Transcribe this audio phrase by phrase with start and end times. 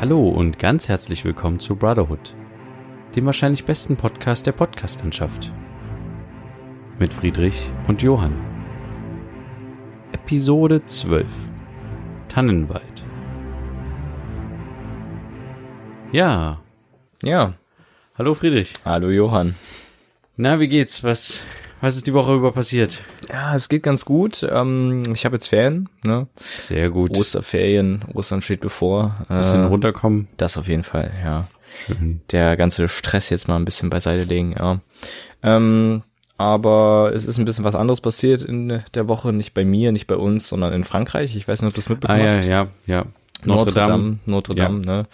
[0.00, 2.34] Hallo und ganz herzlich willkommen zu Brotherhood,
[3.16, 5.52] dem wahrscheinlich besten Podcast der Podcastlandschaft.
[6.98, 8.34] Mit Friedrich und Johann.
[10.12, 11.26] Episode 12
[12.28, 13.04] Tannenwald.
[16.12, 16.60] Ja,
[17.22, 17.54] Ja,
[18.16, 18.74] hallo Friedrich.
[18.84, 19.54] hallo Johann.
[20.36, 21.02] Na, wie geht's?
[21.04, 21.46] Was,
[21.84, 23.02] was ist die Woche über passiert?
[23.28, 24.46] Ja, es geht ganz gut.
[24.50, 26.26] Ähm, ich habe jetzt Ferien, ne?
[26.36, 27.16] Sehr gut.
[27.16, 29.26] Osterferien, Ostern steht bevor.
[29.28, 30.28] Bisschen Äh, runterkommen.
[30.38, 31.46] das auf jeden Fall, ja.
[31.86, 32.20] Schön.
[32.32, 34.80] Der ganze Stress jetzt mal ein bisschen beiseite legen, ja.
[35.42, 36.02] Ähm,
[36.38, 40.06] aber es ist ein bisschen was anderes passiert in der Woche, nicht bei mir, nicht
[40.06, 41.36] bei uns, sondern in Frankreich.
[41.36, 42.46] Ich weiß nicht, ob du es Ah mitbekommen ja, hast.
[42.46, 43.04] ja, ja.
[43.44, 45.06] Notre Dame, Notre Dame, ne?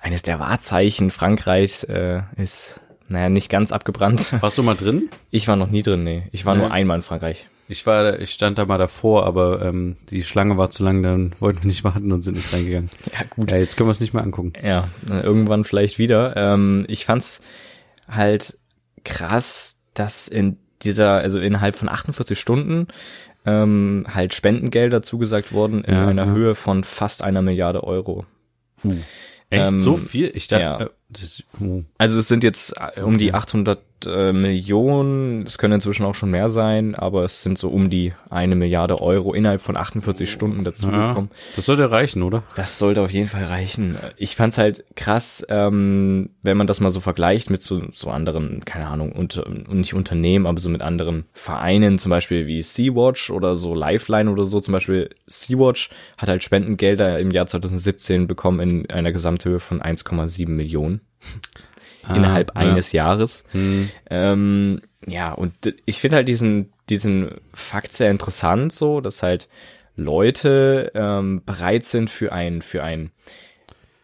[0.00, 4.32] Eines der Wahrzeichen Frankreichs äh, ist, naja, nicht ganz abgebrannt.
[4.42, 5.08] Warst du mal drin?
[5.30, 6.24] Ich war noch nie drin, nee.
[6.32, 6.62] Ich war Nee.
[6.62, 7.48] nur einmal in Frankreich.
[7.70, 11.34] Ich war, ich stand da mal davor, aber ähm, die Schlange war zu lang, dann
[11.38, 12.88] wollten wir nicht warten und sind nicht reingegangen.
[13.12, 13.50] Ja, gut.
[13.50, 14.54] Ja, jetzt können wir es nicht mehr angucken.
[14.62, 16.34] Ja, äh, irgendwann vielleicht wieder.
[16.36, 17.42] Ähm, ich fand's
[18.08, 18.56] halt
[19.04, 22.86] krass, dass in dieser, also innerhalb von 48 Stunden
[23.44, 26.32] ähm, halt Spendengelder zugesagt wurden in Ja, einer ja.
[26.32, 28.24] Höhe von fast einer Milliarde Euro.
[29.50, 30.30] Echt Ähm, so viel?
[30.34, 30.90] Ich dachte, ja.
[31.10, 31.84] Das, oh.
[31.96, 36.30] Also es sind jetzt äh, um die 800 äh, Millionen, es können inzwischen auch schon
[36.30, 40.58] mehr sein, aber es sind so um die eine Milliarde Euro innerhalb von 48 Stunden
[40.58, 41.30] ja, dazugekommen.
[41.56, 42.42] das sollte reichen, oder?
[42.54, 43.96] Das sollte auf jeden Fall reichen.
[44.18, 48.60] Ich fand's halt krass, ähm, wenn man das mal so vergleicht mit so, so anderen,
[48.66, 53.30] keine Ahnung, unter, und nicht Unternehmen, aber so mit anderen Vereinen, zum Beispiel wie Sea-Watch
[53.30, 54.60] oder so Lifeline oder so.
[54.60, 60.48] Zum Beispiel Sea-Watch hat halt Spendengelder im Jahr 2017 bekommen in einer Gesamthöhe von 1,7
[60.50, 60.97] Millionen
[62.08, 62.70] innerhalb Ah, ja.
[62.70, 63.44] eines Jahres.
[63.52, 63.90] Hm.
[64.10, 65.52] Ähm, ja, und
[65.84, 69.48] ich finde halt diesen, diesen Fakt sehr interessant, so, dass halt
[69.96, 73.10] Leute ähm, bereit sind für ein, für ein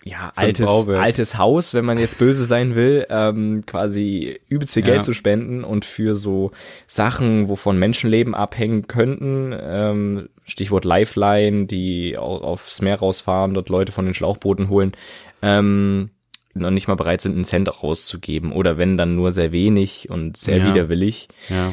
[0.07, 1.03] ja, ein altes, Bauwerk.
[1.03, 4.93] altes Haus, wenn man jetzt böse sein will, ähm, quasi übelst viel Ja.
[4.93, 6.51] Geld zu spenden und für so
[6.87, 13.93] Sachen, wovon Menschenleben abhängen könnten, ähm, Stichwort Lifeline, die au- aufs Meer rausfahren, dort Leute
[13.93, 14.93] von den Schlauchbooten holen,
[15.41, 16.11] ähm,
[16.55, 20.37] noch nicht mal bereit sind, einen Cent rauszugeben oder wenn dann nur sehr wenig und
[20.37, 20.69] sehr Ja.
[20.69, 21.73] widerwillig, Ja.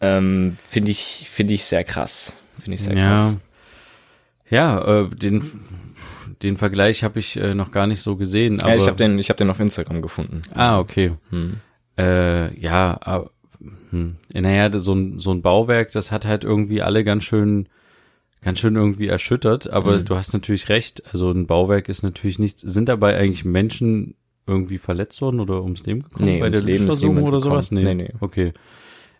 [0.00, 3.14] ähm, finde ich finde ich sehr krass, finde ich sehr ja.
[3.14, 3.36] krass.
[4.48, 5.42] Ja, äh, den,
[6.42, 8.60] den Vergleich habe ich äh, noch gar nicht so gesehen.
[8.60, 10.42] Aber, ja, ich habe den ich habe den auf Instagram gefunden.
[10.54, 11.12] Ah, okay.
[11.30, 11.56] Hm.
[11.98, 13.30] Äh, ja, aber,
[13.90, 14.16] hm.
[14.32, 17.68] naja, so ein, so ein Bauwerk, das hat halt irgendwie alle ganz schön,
[18.42, 19.68] ganz schön irgendwie erschüttert.
[19.70, 20.04] Aber Mhm.
[20.06, 21.02] du hast natürlich recht.
[21.12, 22.62] Also ein Bauwerk ist natürlich nichts.
[22.62, 24.14] Sind dabei eigentlich Menschen
[24.46, 27.70] irgendwie verletzt worden oder ums Leben gekommen Nee, bei der niemand oder sowas?
[27.70, 27.82] Nee.
[27.82, 28.12] Nee, nee.
[28.20, 28.52] Okay.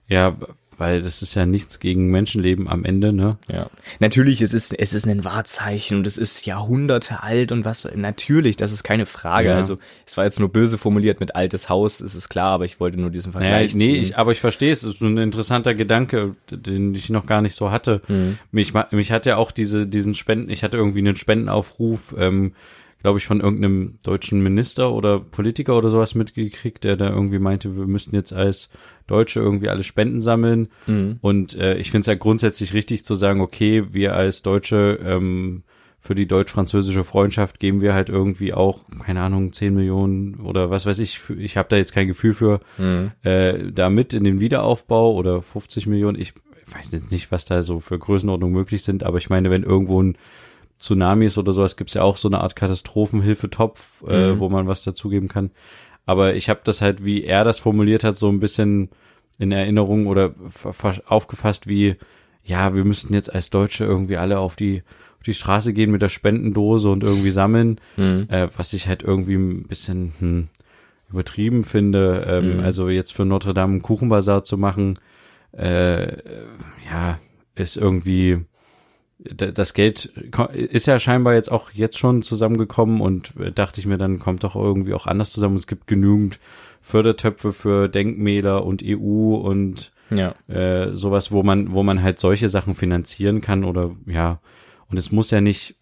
[0.09, 0.37] Ja,
[0.81, 3.37] weil das ist ja nichts gegen Menschenleben am Ende, ne?
[3.53, 3.69] Ja.
[3.99, 8.57] Natürlich, es ist, es ist ein Wahrzeichen und es ist Jahrhunderte alt und was, natürlich,
[8.57, 9.51] das ist keine Frage.
[9.51, 9.57] Ja.
[9.57, 9.77] Also,
[10.07, 12.99] es war jetzt nur böse formuliert mit altes Haus, ist es klar, aber ich wollte
[12.99, 14.03] nur diesen Naja, Vergleich ich, nee, ziehen.
[14.03, 14.83] ich, aber ich verstehe es.
[14.83, 18.01] Es ist so ein interessanter Gedanke, den ich noch gar nicht so hatte.
[18.09, 18.39] Mhm.
[18.51, 22.55] Mich, mich hat ja auch diese, diesen Spenden, ich hatte irgendwie einen Spendenaufruf, ähm,
[23.03, 27.77] glaube ich, von irgendeinem deutschen Minister oder Politiker oder sowas mitgekriegt, der da irgendwie meinte,
[27.77, 28.71] wir müssten jetzt als
[29.07, 30.69] Deutsche irgendwie alle Spenden sammeln.
[30.87, 31.19] Mhm.
[31.21, 35.63] Und äh, ich finde es ja grundsätzlich richtig zu sagen, okay, wir als Deutsche ähm,
[35.99, 40.87] für die deutsch-französische Freundschaft geben wir halt irgendwie auch, keine Ahnung, 10 Millionen oder was
[40.87, 43.11] weiß ich, ich habe da jetzt kein Gefühl für, Mhm.
[43.23, 46.33] äh, da mit in den Wiederaufbau oder 50 Millionen, ich
[46.75, 50.17] weiß nicht, was da so für Größenordnungen möglich sind, aber ich meine, wenn irgendwo ein
[50.81, 54.39] Tsunami ist oder sowas, gibt's ja auch so eine Art Katastrophenhilfetopf, äh, Mhm.
[54.41, 55.51] wo man was dazugeben kann.
[56.07, 58.89] Aber ich habe das halt, wie er das formuliert hat, so ein bisschen
[59.39, 60.35] in Erinnerung oder
[61.07, 61.97] aufgefasst wie,
[62.43, 64.83] ja, wir müssten jetzt als Deutsche irgendwie alle auf die,
[65.19, 68.27] auf die Straße gehen mit der Spendendose und irgendwie sammeln, Mhm.
[68.29, 70.49] äh, was ich halt irgendwie ein bisschen hm,
[71.11, 72.25] übertrieben finde.
[72.27, 72.61] Ähm, Mhm.
[72.61, 74.95] Also jetzt für Notre Dame einen Kuchenbazar zu machen,
[75.53, 76.17] äh,
[76.91, 77.19] ja,
[77.55, 78.45] ist irgendwie
[79.37, 80.07] das Geld
[80.53, 84.45] ist ja scheinbar jetzt auch jetzt schon zusammengekommen und äh, dachte ich mir, dann kommt
[84.45, 85.57] doch irgendwie auch anders zusammen.
[85.57, 86.39] Es gibt genügend
[86.81, 90.35] Fördertöpfe für Denkmäler und EU und Ja.
[90.49, 94.41] äh, sowas, wo man, wo man halt solche Sachen finanzieren kann oder ja.
[94.89, 95.77] Und es muss ja nicht,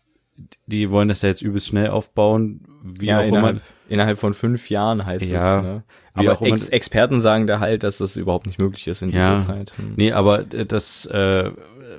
[0.67, 3.39] die wollen das ja jetzt übelst schnell aufbauen, wie ja, auch immer.
[3.39, 5.63] innerhalb, innerhalb von fünf Jahren heißt Ja, es.
[5.63, 5.83] Ne?
[6.15, 9.35] Aber Ex Experten sagen da halt, dass das überhaupt nicht möglich ist in Ja.
[9.37, 9.75] dieser Zeit.
[9.79, 9.93] Hm.
[9.97, 11.53] Nee, aber äh, das, äh,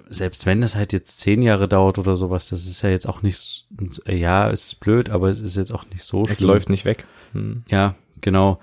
[0.10, 3.22] selbst wenn es halt jetzt zehn Jahre dauert oder sowas, das ist ja jetzt auch
[3.22, 3.66] nicht,
[4.08, 6.50] ja, es ist blöd, aber es ist jetzt auch nicht so Es schlimm.
[6.50, 7.06] läuft nicht weg.
[7.34, 7.64] Hm.
[7.70, 8.60] Ja, genau.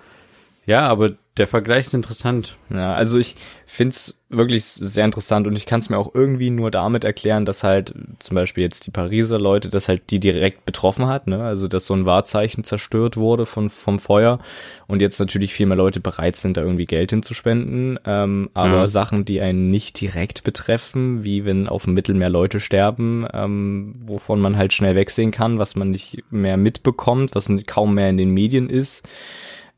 [0.67, 2.57] Ja, aber der Vergleich ist interessant.
[2.71, 3.37] Ja, also ich
[3.67, 7.63] find's wirklich sehr interessant und ich kann es mir auch irgendwie nur damit erklären, dass
[7.63, 11.45] halt zum Beispiel jetzt die Pariser Leute, dass halt die direkt betroffen hat, ne?
[11.45, 14.41] Also dass so ein Wahrzeichen zerstört wurde von vom Feuer
[14.89, 18.01] und jetzt natürlich viel mehr Leute bereit sind, da irgendwie Geld hinzuspenden.
[18.05, 18.89] Ähm, aber Ja.
[18.89, 24.41] Sachen, die einen nicht direkt betreffen, wie wenn auf dem Mittelmeer Leute sterben, ähm, wovon
[24.41, 28.31] man halt schnell wegsehen kann, was man nicht mehr mitbekommt, was kaum mehr in den
[28.31, 29.07] Medien ist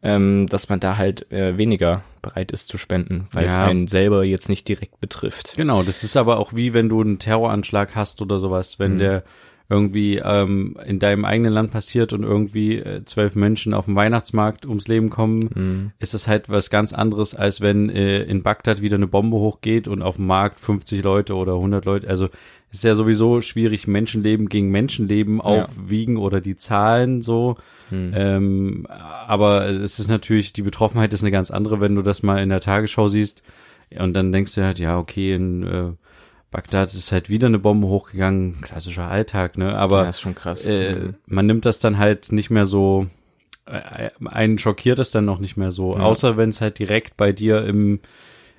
[0.02, 3.64] ähm, dass man da halt äh, weniger bereit ist zu spenden, weil es Ja.
[3.64, 5.54] einen selber jetzt nicht direkt betrifft.
[5.56, 8.98] Genau, das ist aber auch wie wenn du einen Terroranschlag hast oder sowas, wenn Mhm.
[8.98, 9.24] der
[9.70, 14.64] irgendwie ähm, in deinem eigenen Land passiert und irgendwie äh, zwölf Menschen auf dem Weihnachtsmarkt
[14.64, 15.92] ums Leben kommen, Mhm.
[15.98, 19.86] ist es halt was ganz anderes, als wenn äh, in Bagdad wieder eine Bombe hochgeht
[19.86, 22.28] und auf dem Markt 50 Leute oder 100 Leute, also
[22.70, 27.56] ist ja sowieso schwierig, Menschenleben gegen Menschenleben aufwiegen oder die Zahlen so.
[27.90, 28.12] Mhm.
[28.14, 32.38] Ähm, aber es ist natürlich, die Betroffenheit ist eine ganz andere, wenn du das mal
[32.42, 33.42] in der Tagesschau siehst
[33.98, 35.92] und dann denkst du halt, ja, okay, in äh,
[36.50, 39.74] Bagdad ist halt wieder eine Bombe hochgegangen, klassischer Alltag, ne?
[39.76, 40.66] Aber ja, ist schon krass.
[40.66, 41.14] äh, Mhm.
[41.26, 43.06] man nimmt das dann halt nicht mehr so,
[43.66, 46.00] äh, einen schockiert das dann noch nicht mehr so, Ja.
[46.02, 48.00] außer wenn es halt direkt bei dir im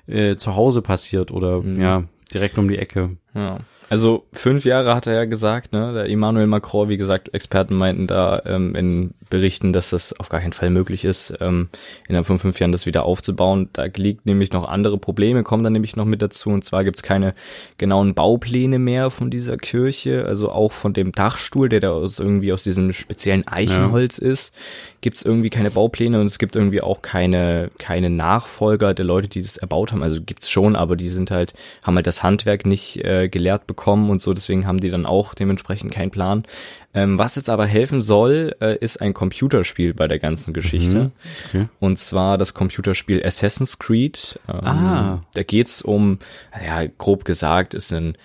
[0.07, 1.79] äh, Zuhause passiert oder Mhm.
[1.81, 2.03] ja,
[2.33, 3.17] direkt um die Ecke.
[3.35, 3.59] Ja.
[3.89, 5.93] Also fünf Jahre hat er ja gesagt, ne?
[5.93, 10.41] Der Emmanuel Macron, wie gesagt, Experten meinten da ähm, in Berichten, dass das auf gar
[10.41, 11.69] keinen Fall möglich ist, ähm,
[12.07, 13.69] innerhalb von fünf Jahren das wieder aufzubauen.
[13.73, 16.51] Da liegt nämlich noch andere Probleme, kommen dann nämlich noch mit dazu.
[16.51, 17.33] Und zwar gibt's keine
[17.79, 22.53] genauen Baupläne mehr von dieser Kirche, also auch von dem Dachstuhl, der da aus irgendwie
[22.53, 24.53] aus diesem speziellen Eichenholz ist,
[25.01, 29.41] gibt's irgendwie keine Baupläne und es gibt irgendwie auch keine keine Nachfolger der Leute, die
[29.41, 30.03] das erbaut haben.
[30.03, 33.78] Also gibt's schon, aber die sind halt haben halt das Handwerk nicht äh, gelehrt bekommen
[33.87, 36.43] und so, deswegen haben die dann auch dementsprechend keinen Plan.
[36.93, 40.95] Ähm, was jetzt aber helfen soll, äh, ist ein Computerspiel bei der ganzen Geschichte.
[40.95, 41.11] Mhm.
[41.47, 41.67] Okay.
[41.79, 44.39] Und zwar das Computerspiel Assassin's Creed.
[44.47, 45.23] Ähm, Ah.
[45.33, 46.19] Da geht's um,
[46.65, 48.15] ja, grob gesagt, ist ein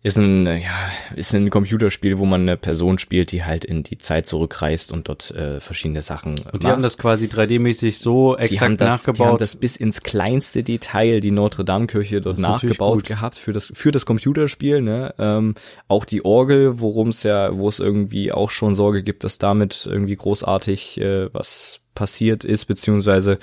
[0.00, 3.98] ist ein, ja, ist ein Computerspiel, wo man eine Person spielt, die halt in die
[3.98, 8.42] Zeit zurückreist und dort äh, verschiedene Sachen Und die haben das quasi 3D-mäßig so die
[8.42, 9.40] exakt haben das, die haben nachgebaut.
[9.40, 14.82] das bis ins kleinste Detail, die Notre-Dame-Kirche dort nachgebaut gehabt für das, für das Computerspiel,
[14.82, 15.14] ne?
[15.18, 15.56] Ähm,
[15.88, 19.88] auch die Orgel, worum es ja, wo es irgendwie auch schon Sorge gibt, dass damit
[19.90, 23.38] irgendwie großartig äh, was passiert ist, beziehungsweise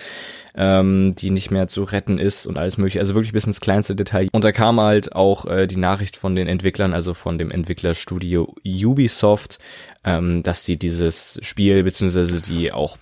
[0.55, 2.99] ähm, die nicht mehr zu retten ist und alles mögliche.
[2.99, 4.29] Also wirklich bis ins kleinste Detail.
[4.31, 8.55] Und da kam halt auch äh, die Nachricht von den Entwicklern, also von dem Entwicklerstudio
[8.65, 9.59] Ubisoft,
[10.05, 12.97] ähm, dass sie dieses Spiel, beziehungsweise die auch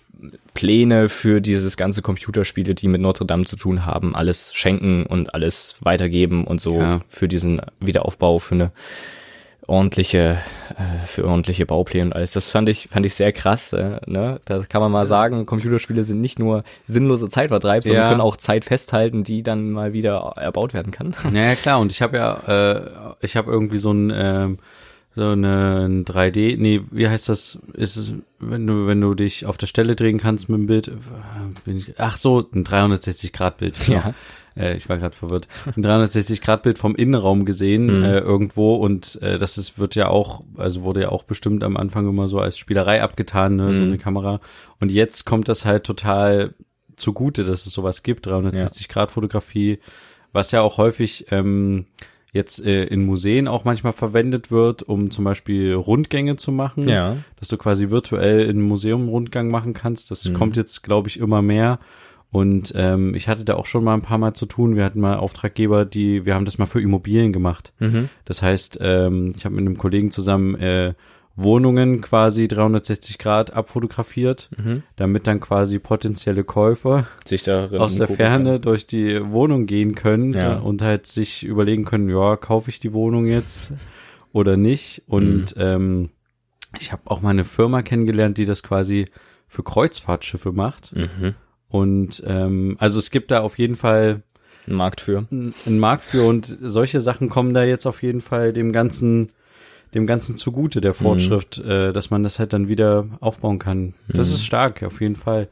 [0.54, 5.34] Pläne für dieses ganze Computerspiele, die mit Notre Dame zu tun haben, alles schenken und
[5.36, 7.00] alles weitergeben und so Ja.
[7.10, 8.72] für diesen Wiederaufbau, für eine
[9.68, 10.38] ordentliche,
[10.78, 12.32] äh, für ordentliche Baupläne und alles.
[12.32, 13.74] Das fand ich, fand ich sehr krass.
[13.74, 14.40] Äh, ne?
[14.46, 18.10] Da kann man mal sagen, Computerspiele sind nicht nur sinnloser Zeitvertreib, sondern Ja.
[18.10, 21.16] können auch Zeit festhalten, die dann mal wieder erbaut werden kann.
[21.34, 21.80] Ja, ja klar.
[21.80, 22.82] Und ich habe ja, äh,
[23.22, 24.60] ich habe irgendwie so ein ähm,
[25.16, 27.60] so eine ein 3D, nee, wie heißt das?
[27.74, 30.88] Ist es, wenn du wenn du dich auf der Stelle drehen kannst mit dem Bild?
[30.88, 30.92] äh,
[31.66, 33.88] Bin ich, ach so, ein 360 Grad Bild.
[33.88, 34.16] Ja.
[34.58, 35.48] Äh, ich war gerade verwirrt.
[35.76, 38.04] Ein 360 Grad Bild vom Innenraum gesehen Mhm.
[38.04, 41.78] äh, irgendwo und äh, das ist wird ja auch, also wurde ja auch bestimmt am
[41.78, 43.88] Anfang immer so als Spielerei abgetan, ne, so Mhm.
[43.88, 44.40] eine Kamera.
[44.80, 46.54] Und jetzt kommt das halt total
[46.96, 49.80] zugute, dass es sowas gibt, 360 Grad Fotografie,
[50.32, 51.86] was ja auch häufig ähm,
[52.32, 57.18] jetzt äh, in Museen auch manchmal verwendet wird, um zum Beispiel Rundgänge zu machen, Ja.
[57.40, 60.10] dass du quasi virtuell in einem Museum Rundgang machen kannst.
[60.10, 60.34] Das Mhm.
[60.34, 61.80] kommt jetzt, glaube ich, immer mehr.
[62.34, 64.76] Und ähm, ich hatte da auch schon mal ein paar Mal zu tun.
[64.76, 67.72] Wir hatten mal Auftraggeber, die, wir haben das mal für Immobilien gemacht.
[67.80, 68.10] Mhm.
[68.26, 70.94] Das heißt, ähm, ich habe mit einem Kollegen zusammen äh,
[71.36, 74.84] Wohnungen quasi 360 Grad abfotografiert, Mhm.
[74.98, 78.62] damit dann quasi potenzielle Käufer Sich aus der Ferne kann.
[78.62, 80.58] durch die Wohnung gehen können Ja.
[80.58, 83.72] und halt sich überlegen können, ja, kaufe ich die Wohnung jetzt
[84.32, 85.04] oder nicht.
[85.08, 86.10] Und ähm,
[86.80, 89.08] ich habe auch mal eine Firma kennengelernt, die das quasi
[89.48, 90.96] für Kreuzfahrtschiffe macht.
[90.96, 91.34] Mhm.
[91.74, 94.22] Und ähm, also es gibt da auf jeden Fall
[94.68, 95.26] Ein Markt für.
[95.32, 99.32] einen einen Markt für und solche Sachen kommen da jetzt auf jeden Fall dem ganzen
[99.96, 103.96] dem ganzen zugute der Fortschritt, äh, dass man das halt dann wieder aufbauen kann.
[104.08, 104.34] Das Mhm.
[104.36, 105.48] ist stark, auf jeden Fall.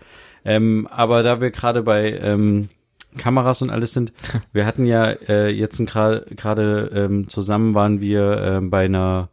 [0.46, 2.70] Ähm, aber da wir gerade bei ähm,
[3.18, 4.14] Kameras und alles sind,
[4.54, 9.30] wir hatten ja äh, jetzt gerade gerade ähm, zusammen waren wir ähm, bei einer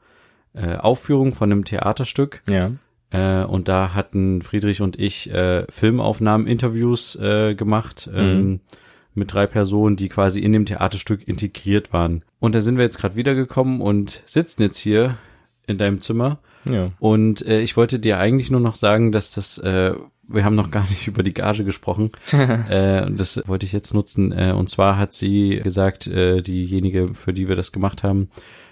[0.55, 2.73] äh, Aufführung von einem Theaterstück Ja.
[3.11, 8.61] Äh, und da hatten Friedrich und ich äh, Filmaufnahmen, Interviews äh, gemacht ähm,
[9.15, 12.23] mit drei Personen, die quasi in dem Theaterstück integriert waren.
[12.39, 15.17] Und da sind wir jetzt gerade wiedergekommen und sitzen jetzt hier
[15.67, 16.39] in deinem Zimmer.
[16.65, 16.93] Ja.
[16.99, 19.95] Und äh, ich wollte dir eigentlich nur noch sagen, dass das, äh,
[20.27, 22.13] wir haben noch gar nicht über die Gage gesprochen.
[22.33, 24.33] äh, und das wollte ich jetzt nutzen.
[24.33, 28.29] Äh, und zwar hat sie gesagt, äh, diejenige, für die wir das gemacht haben,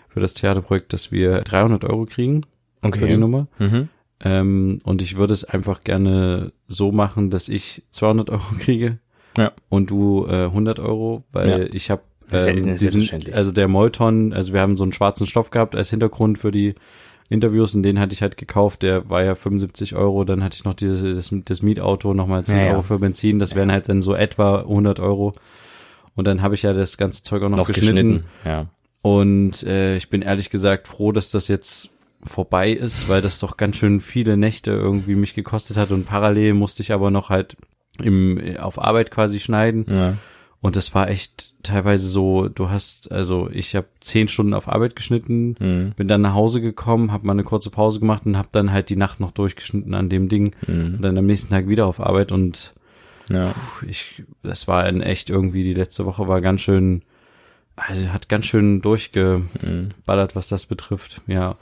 [0.08, 2.42] für das Theaterprojekt, dass wir 300 Euro kriegen
[2.82, 2.98] Okay.
[3.00, 3.48] für die Nummer.
[3.58, 3.88] Mhm.
[4.24, 8.98] Ähm, und ich würde es einfach gerne so machen, dass ich 200 Euro kriege
[9.36, 9.52] Ja.
[9.68, 11.58] und du äh, 100 Euro, weil Ja.
[11.72, 15.76] ich habe ähm, diesen, also der Molton, also wir haben so einen schwarzen Stoff gehabt
[15.76, 16.74] als Hintergrund für die
[17.28, 20.64] Interviews und den hatte ich halt gekauft, der war ja 75 Euro, dann hatte ich
[20.64, 22.72] noch dieses, das, das Mietauto nochmal 10 Ja, ja.
[22.72, 25.32] Euro für Benzin, das wären halt dann so etwa 100 Euro
[26.14, 28.24] und dann habe ich ja das ganze Zeug auch noch, Noch geschnitten, geschnitten.
[28.44, 28.66] Ja.
[29.02, 31.90] und äh, ich bin ehrlich gesagt froh, dass das jetzt
[32.26, 36.54] vorbei ist, weil das doch ganz schön viele Nächte irgendwie mich gekostet hat und parallel
[36.54, 37.56] musste ich aber noch halt
[38.02, 40.16] im auf Arbeit quasi schneiden ja.
[40.60, 44.96] und das war echt teilweise so, du hast also ich habe zehn Stunden auf Arbeit
[44.96, 45.92] geschnitten, Mhm.
[45.96, 48.90] bin dann nach Hause gekommen, habe mal eine kurze Pause gemacht und habe dann halt
[48.90, 50.96] die Nacht noch durchgeschnitten an dem Ding Mhm.
[50.96, 52.74] und dann am nächsten Tag wieder auf Arbeit und
[53.30, 53.44] Ja.
[53.52, 57.02] Puh, ich, das war in echt irgendwie, die letzte Woche war ganz schön,
[57.74, 61.56] also hat ganz schön durchgeballert, was das betrifft, ja.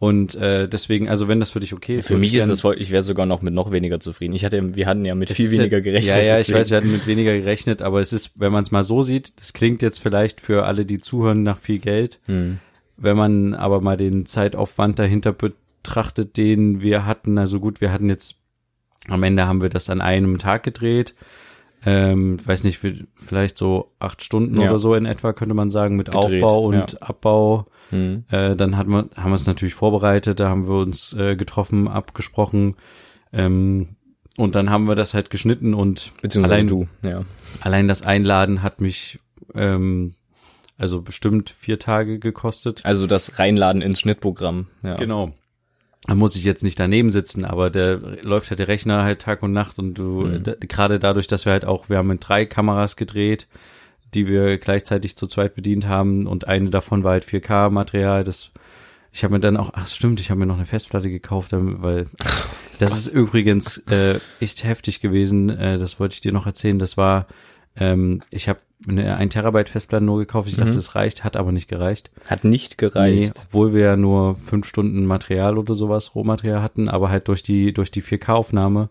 [0.00, 2.62] Und äh, deswegen, also wenn das für dich okay ist, Für mich ich ist das,
[2.62, 4.32] voll- ich wäre sogar noch mit noch weniger zufrieden.
[4.34, 6.10] Ich hatte, wir hatten ja mit viel weniger gerechnet.
[6.10, 6.58] Ja, ja, ich deswegen.
[6.58, 9.38] weiß, wir hatten mit weniger gerechnet, aber es ist, wenn man es mal so sieht,
[9.38, 12.18] das klingt jetzt vielleicht für alle, die zuhören, nach viel Geld.
[12.24, 12.60] Hm.
[12.96, 18.08] Wenn man aber mal den Zeitaufwand dahinter betrachtet, den wir hatten, also gut, wir hatten
[18.08, 18.38] jetzt,
[19.08, 21.14] am Ende haben wir das an einem Tag gedreht.
[21.84, 22.80] Ähm, weiß nicht,
[23.16, 24.70] vielleicht so acht Stunden Ja.
[24.70, 26.98] oder so in etwa, könnte man sagen, mit Gedreht, Aufbau und ja.
[27.02, 27.66] Abbau.
[27.90, 28.24] Hm.
[28.30, 31.88] Äh, dann hatten wir, haben wir es natürlich vorbereitet, da haben wir uns äh, getroffen,
[31.88, 32.76] abgesprochen.
[33.32, 33.96] Ähm,
[34.36, 37.24] und dann haben wir das halt geschnitten und allein, du, ja.
[37.60, 39.18] allein das Einladen hat mich
[39.54, 40.14] ähm,
[40.78, 42.80] also bestimmt vier Tage gekostet.
[42.84, 44.68] Also das Reinladen ins Schnittprogramm.
[44.82, 44.96] Ja.
[44.96, 45.34] Genau.
[46.06, 49.42] Da muss ich jetzt nicht daneben sitzen, aber der läuft halt der Rechner halt Tag
[49.42, 50.42] und Nacht und du, Mhm.
[50.60, 53.46] gerade dadurch, dass wir halt auch, wir haben mit drei Kameras gedreht,
[54.14, 58.50] die wir gleichzeitig zu zweit bedient haben und eine davon war halt 4K-Material, das
[59.12, 62.06] ich habe mir dann auch, ach stimmt, ich habe mir noch eine Festplatte gekauft, weil
[62.78, 66.96] das ist übrigens äh, echt heftig gewesen, äh, das wollte ich dir noch erzählen, das
[66.96, 67.26] war,
[67.76, 70.78] ähm, ich habe eine 1 Terabyte Festplatte nur gekauft, ich dachte, Mhm.
[70.78, 72.10] es reicht, hat aber nicht gereicht.
[72.26, 73.32] Hat nicht Nee, gereicht.
[73.48, 77.72] obwohl wir ja nur fünf Stunden Material oder sowas, Rohmaterial hatten, aber halt durch die,
[77.74, 78.88] durch die 4K-Aufnahme.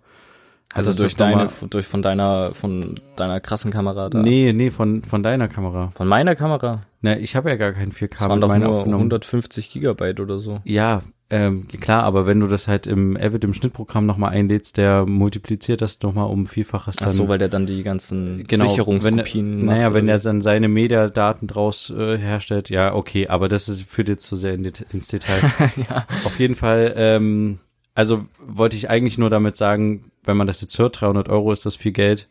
[0.73, 4.21] Also ist durch deine, durch von deiner, von deiner krassen Kamera da.
[4.21, 5.91] Nee, nee, von, von deiner Kamera.
[5.95, 6.83] Von meiner Kamera.
[7.01, 9.03] Na, ich habe ja gar kein 4K Das waren doch nur aufgenommen.
[9.03, 10.59] 150 Gigabyte oder so.
[10.65, 15.05] Ja, ähm, klar, aber wenn du das halt im Avid im Schnittprogramm nochmal einlädst, der
[15.05, 17.07] multipliziert das nochmal um Vielfaches dann.
[17.07, 19.75] Ach so, weil der dann die ganzen genau, Sicherungskopien wenn, macht.
[19.77, 24.09] Naja, wenn er dann seine Mediadaten draus äh, herstellt, ja, okay, aber das ist, führt
[24.09, 25.39] jetzt zu sehr in ins Detail.
[25.89, 26.07] ja.
[26.25, 27.59] Auf jeden Fall, ähm,
[27.99, 31.65] also wollte ich eigentlich nur damit sagen, wenn man das jetzt hört, 300 Euro ist
[31.65, 32.29] das viel Geld.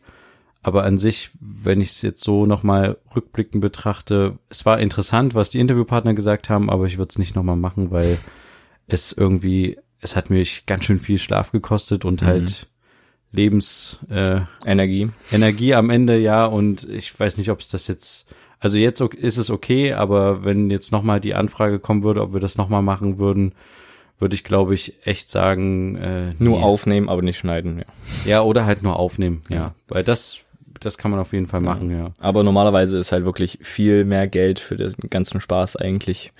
[0.63, 5.51] Aber an sich, wenn ich es jetzt so nochmal rückblickend betrachte, es war interessant, was
[5.51, 8.17] die Interviewpartner gesagt haben, aber ich würde es nicht nochmal machen, weil
[8.87, 12.25] es irgendwie, es hat mich ganz schön viel Schlaf gekostet und Mhm.
[12.25, 12.67] halt
[13.31, 15.11] Lebens, äh, Energie.
[15.31, 18.25] Energie am Ende, ja, und ich weiß nicht, ob es das jetzt,
[18.59, 22.39] also jetzt ist es okay, aber wenn jetzt nochmal die Anfrage kommen würde, ob wir
[22.39, 23.53] das nochmal machen würden,
[24.19, 26.63] würde ich, glaube ich, echt sagen, äh, Nur nee.
[26.63, 27.79] aufnehmen, aber nicht schneiden.
[27.79, 27.85] Ja.
[28.25, 29.55] Ja, oder halt nur aufnehmen, ja.
[29.55, 29.75] Ja.
[29.87, 30.39] Weil das,
[30.79, 32.11] das kann man auf jeden Fall machen, ja.
[32.19, 36.31] Aber normalerweise ist halt wirklich viel mehr Geld für den ganzen Spaß eigentlich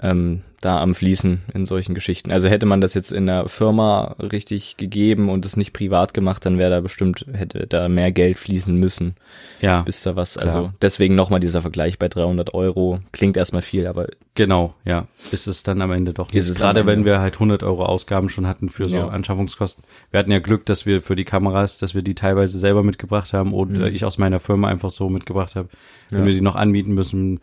[0.00, 2.32] ähm, da am Fließen in solchen Geschichten.
[2.32, 6.44] Also hätte man das jetzt in der Firma richtig gegeben und es nicht privat gemacht,
[6.44, 9.14] dann wäre da bestimmt, hätte da mehr Geld fließen müssen,
[9.60, 10.46] Ja, bis da was, Klar.
[10.46, 12.98] also deswegen nochmal dieser Vergleich bei 300 Euro.
[13.12, 15.06] Klingt erstmal viel, aber genau, ja.
[15.30, 16.32] Ist es dann am Ende doch.
[16.32, 19.08] Ist es Gerade wenn wir halt 100 Euro Ausgaben schon hatten für so Ja.
[19.08, 19.84] Anschaffungskosten.
[20.10, 23.32] Wir hatten ja Glück, dass wir für die Kameras, dass wir die teilweise selber mitgebracht
[23.34, 23.84] haben und Mhm.
[23.84, 25.68] äh, ich aus meiner Firma einfach so mitgebracht habe.
[26.10, 26.26] Wenn Ja.
[26.26, 27.40] wir die noch anmieten müssen,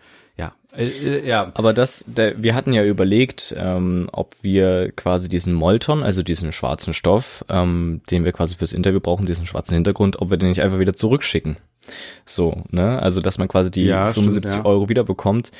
[0.75, 0.79] ja.
[0.79, 5.53] Äh, äh, ja, Aber das, der, wir hatten ja überlegt, ähm, ob wir quasi diesen
[5.53, 10.21] Molton, also diesen schwarzen Stoff, ähm, den wir quasi fürs Interview brauchen, diesen schwarzen Hintergrund,
[10.21, 11.57] ob wir den nicht einfach wieder zurückschicken.
[12.25, 13.01] So, ne?
[13.01, 14.65] Also, dass man quasi die Ja, stimmt, 75 ja.
[14.65, 15.51] Euro wieder bekommt.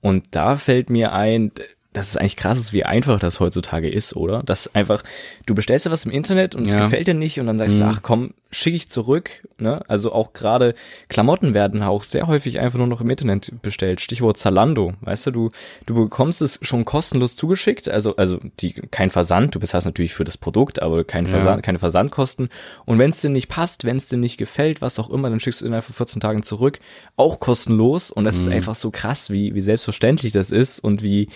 [0.00, 1.52] Und da fällt mir ein,
[1.92, 4.42] dass es eigentlich krass ist, wie einfach das heutzutage ist, oder?
[4.42, 5.02] Dass einfach,
[5.46, 6.84] du bestellst dir was im Internet und es Ja.
[6.84, 7.90] gefällt dir nicht und dann sagst du, Mhm.
[7.90, 9.82] ach komm, schicke ich zurück, ne?
[9.88, 10.74] Also auch gerade
[11.08, 14.00] Klamotten werden auch sehr häufig einfach nur noch im Internet bestellt.
[14.00, 15.50] Stichwort Zalando, weißt du, du,
[15.86, 20.24] du bekommst es schon kostenlos zugeschickt, also, also die, kein Versand, du bezahlst natürlich für
[20.24, 21.30] das Produkt, aber kein Ja.
[21.32, 22.48] Versand, keine Versandkosten.
[22.86, 25.40] Und wenn es dir nicht passt, wenn es dir nicht gefällt, was auch immer, dann
[25.40, 26.78] schickst du innerhalb von 14 Tagen zurück,
[27.16, 28.10] auch kostenlos.
[28.10, 28.52] Und das ist Mhm.
[28.52, 31.28] einfach so krass, wie, wie selbstverständlich das ist und wie,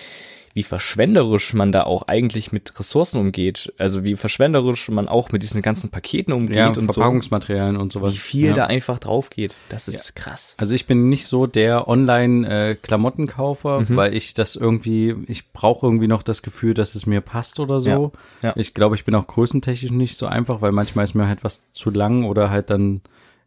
[0.57, 3.75] wie verschwenderisch man da auch eigentlich mit Ressourcen umgeht.
[3.77, 6.81] Also wie verschwenderisch man auch mit diesen ganzen Paketen umgeht Ja, und so.
[6.95, 8.15] Verpackungsmaterialien und sowas.
[8.15, 8.53] Wie viel ja.
[8.55, 9.55] da einfach drauf geht.
[9.69, 10.55] Das ist krass.
[10.57, 13.97] Also ich bin nicht so der Online-Klamottenkaufer, Mhm.
[13.97, 17.81] weil ich das irgendwie, ich brauche irgendwie noch das Gefühl, dass es mir passt oder
[17.83, 18.13] so.
[18.41, 18.53] Ja, ja.
[18.57, 21.71] Ich glaube, ich bin auch größentechnisch nicht so einfach, weil manchmal ist mir halt was
[21.75, 23.03] zu lang oder halt dann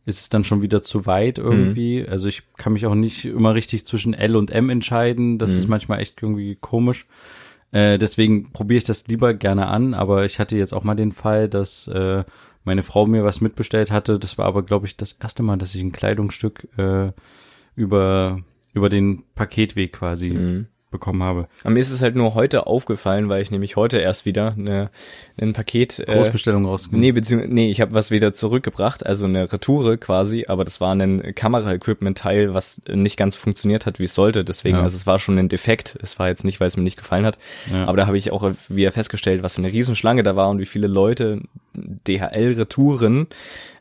[0.10, 2.02] ist es dann schon wieder zu weit irgendwie.
[2.02, 2.10] Mhm.
[2.10, 5.38] Also ich kann mich auch nicht immer richtig zwischen L und M entscheiden.
[5.38, 5.60] Das Mhm.
[5.60, 7.06] ist manchmal echt irgendwie komisch.
[7.72, 11.12] Äh, deswegen probiere ich das lieber gerne an, aber ich hatte jetzt auch mal den
[11.12, 12.24] Fall, dass äh,
[12.64, 14.18] meine Frau mir was mitbestellt hatte.
[14.20, 17.12] Das war aber, glaube ich, das erste Mal, dass ich ein Kleidungsstück äh,
[17.76, 18.40] über,
[18.74, 20.68] über den Paketweg quasi Mhm.
[20.92, 21.48] Bekommen habe.
[21.64, 24.90] Aber mir ist es halt nur heute aufgefallen, weil ich nämlich heute erst wieder eine,
[25.40, 27.02] ein Paket äh, Großbestellung rausgenommen.
[27.02, 30.94] Nee, beziehungsweise, nee, ich habe was wieder zurückgebracht, also eine Retoure quasi, aber das war
[30.96, 34.44] ein Kamera-Equipment-Teil, was nicht ganz funktioniert hat, wie es sollte.
[34.44, 34.84] Deswegen, Ja.
[34.84, 35.98] also es war schon ein Defekt.
[36.02, 37.38] Es war jetzt nicht, weil es mir nicht gefallen hat.
[37.72, 37.86] Ja.
[37.86, 40.66] Aber da habe ich auch wieder festgestellt, was für eine Riesenschlange da war und wie
[40.66, 41.42] viele Leute
[42.08, 43.28] DHL-Retouren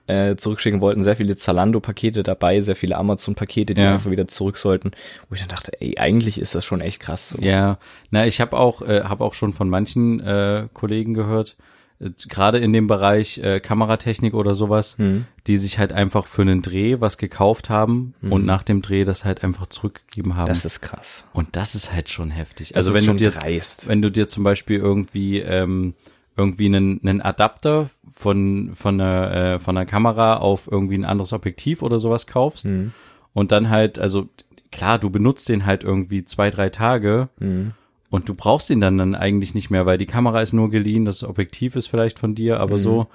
[0.09, 1.05] äh, zurückschicken wollten.
[1.05, 3.93] Sehr viele Zalando-Pakete dabei, sehr viele Amazon-Pakete, die Ja.
[3.93, 4.91] einfach wieder zurück sollten.
[5.29, 7.29] Wo ich dann dachte, ey, eigentlich ist das schon echt krass.
[7.31, 7.43] So.
[7.43, 7.79] Ja,
[8.11, 11.57] na, ich habe auch, äh, habe auch schon von manchen äh, Kollegen gehört,
[12.01, 15.27] äh, gerade in dem Bereich äh, Kameratechnik oder sowas, Hm.
[15.47, 19.25] die sich halt einfach für einen Dreh was gekauft haben und nach dem Dreh das
[19.25, 20.47] halt einfach zurückgegeben haben.
[20.49, 21.25] Das ist krass.
[21.33, 22.69] und das ist halt schon heftig.
[22.71, 23.89] Das Also wenn du dir, dreist.
[23.89, 25.95] wenn du dir zum Beispiel irgendwie ähm,
[26.39, 31.33] irgendwie einen, einen Adapter von von einer äh, von einer Kamera auf irgendwie ein anderes
[31.35, 32.93] Objektiv oder sowas kaufst Hm.
[33.35, 34.29] und dann halt, also
[34.73, 37.73] klar, du benutzt den halt irgendwie zwei drei Tage Hm.
[38.11, 41.05] und du brauchst ihn dann dann eigentlich nicht mehr, weil die Kamera ist nur geliehen,
[41.05, 43.07] das Objektiv ist vielleicht von dir, aber so.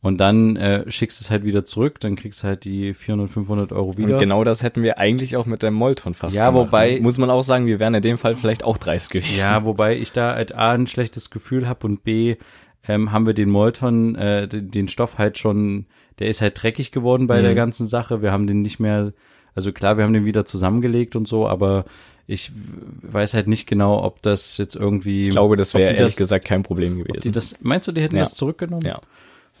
[0.00, 3.30] Und dann äh, schickst du es halt wieder zurück, dann kriegst du halt die 400,
[3.30, 4.14] 500 Euro wieder.
[4.14, 7.00] Und genau das hätten wir eigentlich auch mit dem Molton fast Ja, gemacht, wobei- ne?
[7.00, 9.36] Muss man auch sagen, wir wären in dem Fall vielleicht auch dreist gewesen.
[9.36, 12.36] Ja, wobei ich da halt A ein schlechtes Gefühl habe und B
[12.88, 15.86] ähm, haben wir den Molton, äh, den, den Stoff halt schon,
[16.18, 17.44] der ist halt dreckig geworden bei Mhm.
[17.44, 18.22] der ganzen Sache.
[18.22, 19.12] Wir haben den nicht mehr,
[19.54, 21.84] also klar, wir haben den wieder zusammengelegt und so, aber
[22.26, 22.50] ich
[23.02, 25.20] weiß halt nicht genau, ob das jetzt irgendwie.
[25.22, 27.32] Ich glaube, das wäre ehrlich das- gesagt kein Problem Ob die gewesen.
[27.32, 28.22] das, meinst du, die hätten Ja.
[28.24, 28.84] das zurückgenommen?
[28.84, 29.00] Ja.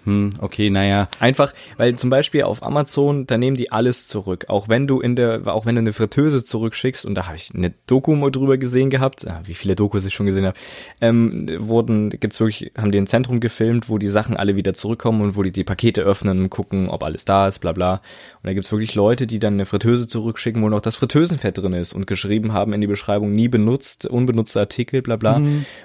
[0.08, 1.06] Hm, okay, naja.
[1.20, 4.46] Einfach, weil zum Beispiel auf Amazon, da nehmen die alles zurück.
[4.48, 7.50] Auch wenn du in der, auch wenn du eine Fritteuse zurückschickst, und da habe ich
[7.54, 10.56] eine Doku mal drüber gesehen gehabt, ah, wie viele Dokus ich schon gesehen habe,
[11.02, 15.20] ähm, wurden, gibt's wirklich, haben die ein Zentrum gefilmt, wo die Sachen alle wieder zurückkommen
[15.20, 17.94] und wo die die Pakete öffnen und gucken, ob alles da ist, bla bla.
[17.96, 21.74] Und da gibt's wirklich Leute, die dann eine Fritteuse zurückschicken, wo noch das Fritteusenfett drin
[21.74, 25.42] ist und geschrieben haben in die Beschreibung, nie benutzt, unbenutzte Artikel, bla bla.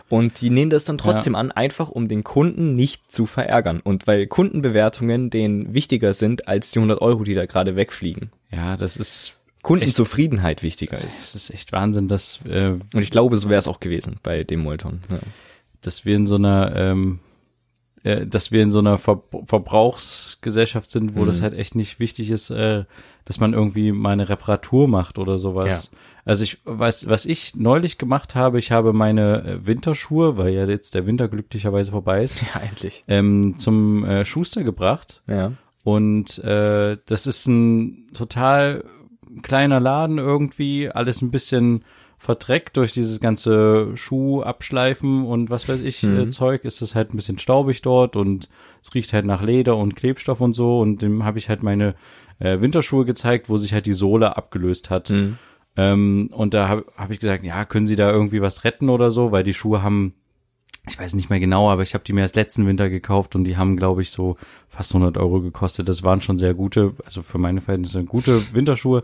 [0.07, 3.81] Und die nehmen das dann trotzdem an, einfach um den Kunden nicht zu verärgern.
[3.83, 8.31] Und weil Kundenbewertungen denen wichtiger sind als die 100 Euro, die da gerade wegfliegen.
[8.51, 11.05] Ja, das ist, Kundenzufriedenheit wichtiger ist.
[11.05, 14.43] das ist echt Wahnsinn, dass, äh, Und ich glaube, so wäre es auch gewesen bei
[14.43, 14.99] dem Molton.
[15.09, 15.19] Ja.
[15.81, 17.19] dass wir in so einer, ähm,
[18.03, 21.27] äh, dass wir in so einer Ver Verbrauchsgesellschaft sind, wo Mhm.
[21.27, 22.85] das halt echt nicht wichtig ist, äh,
[23.25, 25.91] dass man irgendwie mal eine Reparatur macht oder sowas.
[26.25, 30.65] Also ich weiß, was ich neulich gemacht habe, ich habe meine äh, Winterschuhe, weil ja
[30.65, 33.03] jetzt der Winter glücklicherweise vorbei ist, ja, endlich.
[33.07, 35.21] ähm, zum äh, Schuster gebracht.
[35.27, 35.53] Ja.
[35.83, 38.85] Und äh, das ist ein total
[39.41, 41.83] kleiner Laden irgendwie, alles ein bisschen
[42.17, 47.13] verdreckt durch dieses ganze Schuh abschleifen und was weiß ich äh, Zeug, ist es halt
[47.13, 48.47] ein bisschen staubig dort und
[48.81, 51.95] es riecht halt nach Leder und Klebstoff und so und dem habe ich halt meine
[52.39, 55.09] äh, Winterschuhe gezeigt, wo sich halt die Sohle abgelöst hat.
[55.09, 55.37] Mhm.
[55.75, 59.11] Ähm, und da habe hab ich gesagt, ja, können Sie da irgendwie was retten oder
[59.11, 60.13] so, weil die Schuhe haben,
[60.87, 63.45] ich weiß nicht mehr genau, aber ich habe die mir erst letzten Winter gekauft und
[63.45, 64.37] die haben, glaube ich, so
[64.69, 65.87] fast 100 Euro gekostet.
[65.87, 69.03] Das waren schon sehr gute, also für meine Verhältnisse gute Winterschuhe.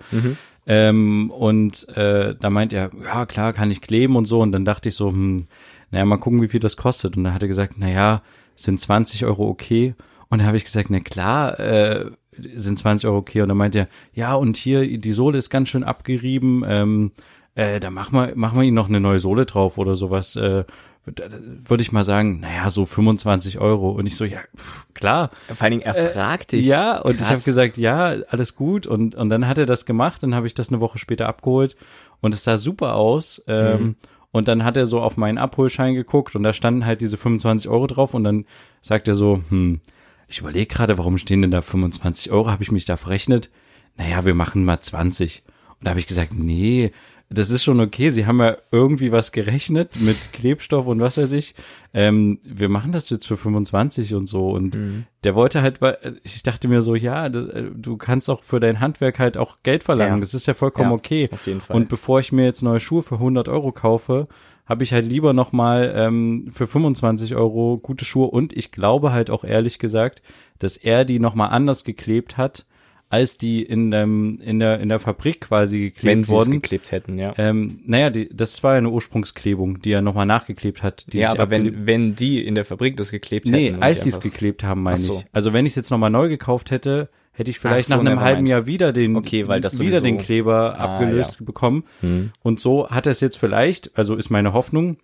[0.68, 4.42] Ähm, und äh, da meint er, ja klar, kann ich kleben und so.
[4.42, 5.48] Und dann dachte ich so, hm,
[5.90, 7.18] naja, mal gucken, wie viel das kostet.
[7.18, 8.22] Und dann hat er gesagt, naja,
[8.56, 9.96] sind 20 Euro okay.
[10.30, 12.12] Und dann habe ich gesagt, na klar, äh,
[12.56, 13.42] sind 20 Euro okay.
[13.42, 16.64] Und dann meint er, ja, und hier, die Sohle ist ganz schön abgerieben.
[16.68, 17.12] Ähm,
[17.56, 20.36] äh, da machen wir, machen wir ihm noch eine neue Sohle drauf oder sowas.
[20.36, 20.64] Äh,
[21.06, 23.90] würde ich mal sagen, naja, so 25 Euro.
[23.92, 25.32] Und ich so, ja, pff, klar.
[25.48, 26.66] Vor allen Dingen, er fragt dich.
[26.66, 27.30] Äh, Ja, und ich Krass.
[27.30, 28.86] habe gesagt, ja, alles gut.
[28.86, 31.76] Und, und dann hat er das gemacht, dann habe ich das eine Woche später abgeholt
[32.22, 33.44] und es sah super aus.
[33.48, 33.96] Ähm, Mhm.
[34.32, 37.68] Und dann hat er so auf meinen Abholschein geguckt und da standen halt diese 25
[37.68, 38.46] Euro drauf und dann
[38.80, 39.82] sagt er so, hm,
[40.30, 42.52] ich überlege gerade, warum stehen denn da 25 Euro?
[42.52, 43.50] Habe ich mich da verrechnet?
[43.98, 45.44] Naja, wir machen mal 20.
[45.80, 46.92] Und da habe ich gesagt, nee,
[47.32, 48.10] das ist schon okay.
[48.10, 51.54] Sie haben ja irgendwie was gerechnet mit Klebstoff und was weiß ich.
[51.94, 54.50] Ähm, wir machen das jetzt für 25 und so.
[54.50, 55.06] Und Mhm.
[55.24, 55.80] der wollte halt,
[56.24, 57.32] ich dachte mir so, ja, äh,
[57.76, 60.16] du kannst auch für dein Handwerk halt auch Geld verlangen.
[60.16, 60.20] Ja.
[60.22, 61.30] Das ist ja vollkommen Ja, okay.
[61.32, 61.76] auf jeden Fall.
[61.76, 64.28] Und bevor ich mir jetzt neue Schuhe für 100 Euro kaufe,
[64.70, 69.32] habe ich halt lieber nochmal ähm, für 25 Euro gute Schuhe und ich glaube halt
[69.32, 70.22] auch ehrlich gesagt,
[70.60, 72.66] dass er die nochmal anders geklebt hat,
[73.10, 76.52] als die in dem, in der, in der Fabrik quasi geklebt Wenn sie es wurden.
[76.52, 77.34] geklebt hätten, ja.
[77.40, 81.08] Ähm, naja, die, das war ja eine Ursprungsklebung, die er nochmal nachgeklebt hat.
[81.12, 83.78] Ja, aber wenn, wenn die in der Fabrik das geklebt Nee, hätten.
[83.78, 85.16] und als die es geklebt haben, meine so.
[85.16, 85.26] ich.
[85.32, 88.20] Also wenn ich es jetzt nochmal neu gekauft hätte, hätte ich vielleicht so, nach einem
[88.20, 88.46] halben.
[88.48, 91.84] Jahr wieder den, Okay, weil das wieder den Kleber Ah, abgelöst bekommen.
[92.02, 92.32] Hm.
[92.44, 94.98] Und so hat er es jetzt vielleicht, also ist meine Hoffnung,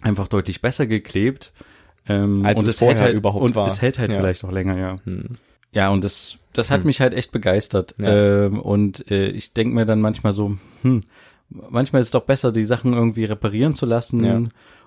[0.00, 1.52] einfach deutlich besser geklebt.
[2.08, 3.66] Ähm, Als und es hält vorher halt, überhaupt und war.
[3.66, 4.18] es hält halt Ja.
[4.18, 4.96] vielleicht auch länger, ja.
[5.04, 5.36] Hm.
[5.72, 7.94] Ja, und das, das hat mich halt echt begeistert.
[7.98, 8.44] Ja.
[8.46, 11.02] Ähm, und äh, ich denk mir dann manchmal so, hm,
[11.50, 14.24] manchmal ist es doch besser, die Sachen irgendwie reparieren zu lassen.
[14.24, 14.40] Ja.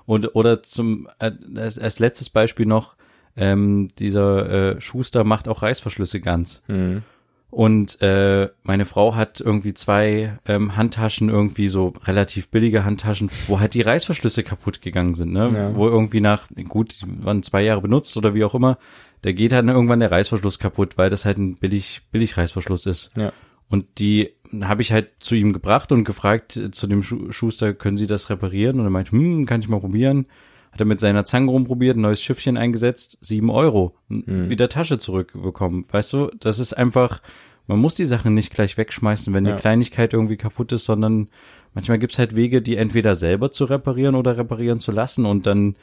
[0.05, 2.95] Und oder zum äh, als, als letztes Beispiel noch,
[3.39, 6.61] ähm, dieser äh, Schuster macht auch Reißverschlüsse ganz.
[6.67, 7.03] Hm.
[7.51, 13.59] Und äh, meine Frau hat irgendwie zwei ähm, Handtaschen, irgendwie so relativ billige Handtaschen, wo
[13.59, 15.51] halt die Reißverschlüsse kaputt gegangen sind, ne?
[15.51, 15.75] Ja.
[15.75, 18.77] Wo irgendwie nach, gut, die waren zwei Jahre benutzt oder wie auch immer,
[19.23, 23.11] da geht halt irgendwann der Reißverschluss kaputt, weil das halt ein billig, billig Reißverschluss ist.
[23.17, 23.33] Ja.
[23.67, 27.73] Und die habe ich halt zu ihm gebracht und gefragt, äh, zu dem Schu Schuster,
[27.73, 28.79] können Sie das reparieren?
[28.79, 30.27] Und er meint, hm, kann ich mal probieren.
[30.71, 34.49] Hat er mit seiner Zange rumprobiert, ein neues Schiffchen eingesetzt, sieben Euro, Hm.
[34.49, 35.85] wieder Tasche zurückbekommen.
[35.91, 37.21] Weißt du, das ist einfach,
[37.67, 39.55] man muss die Sachen nicht gleich wegschmeißen, wenn Ja.
[39.55, 41.27] die Kleinigkeit irgendwie kaputt ist, sondern
[41.73, 45.25] manchmal gibt's halt Wege, die entweder selber zu reparieren oder reparieren zu lassen.
[45.25, 45.75] Und dann,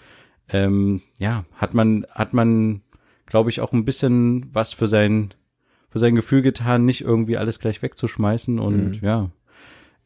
[0.48, 2.82] ähm, ja, hat man, hat man,
[3.26, 5.34] glaube ich, auch ein bisschen was für sein,
[5.90, 8.98] für sein Gefühl getan, nicht irgendwie alles gleich wegzuschmeißen und Mhm.
[9.02, 9.30] ja.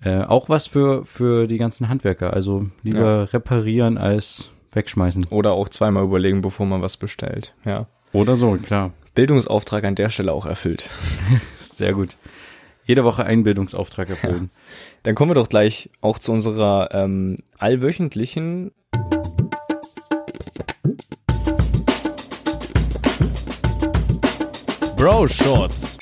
[0.03, 2.33] Äh, auch was für, für die ganzen Handwerker.
[2.33, 3.23] Also lieber Ja.
[3.25, 5.26] reparieren als wegschmeißen.
[5.30, 7.54] Oder auch zweimal überlegen, bevor man was bestellt.
[7.64, 7.87] Ja.
[8.12, 8.92] Oder so, klar.
[9.14, 10.88] Bildungsauftrag an der Stelle auch erfüllt.
[11.59, 12.16] Sehr gut.
[12.85, 14.50] Jede Woche einen Bildungsauftrag erfüllen.
[15.02, 18.72] Dann kommen wir doch gleich auch zu unserer ähm, allwöchentlichen
[24.96, 25.99] Bro Shorts.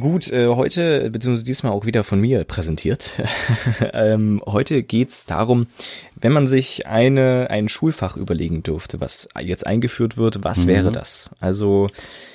[0.00, 3.22] Gut, äh, heute, beziehungsweise diesmal auch wieder von mir präsentiert.
[3.92, 5.68] ähm, heute geht's darum,
[6.20, 10.66] wenn man sich eine, ein Schulfach überlegen dürfte, was jetzt eingeführt wird, was Mhm.
[10.66, 11.30] wäre das?
[11.38, 11.86] Also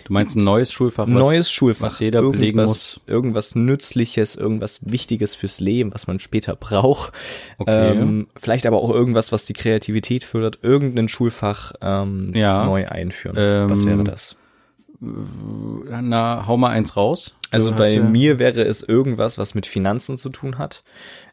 [0.05, 1.07] Du meinst ein neues Schulfach?
[1.07, 3.01] was- neues Schulfach, was jeder belegen muss.
[3.05, 7.11] irgendwas Nützliches, irgendwas Wichtiges fürs Leben, was man später braucht.
[7.57, 7.91] Okay.
[7.91, 12.63] Ähm, vielleicht aber auch irgendwas, was die Kreativität fördert, irgendein Schulfach ähm, Ja.
[12.63, 13.35] neu einführen.
[13.37, 14.37] Ähm, was wäre das?
[15.01, 17.33] Na, hau mal eins raus.
[17.49, 20.83] Also bei ja- mir wäre es irgendwas, was mit Finanzen zu tun hat.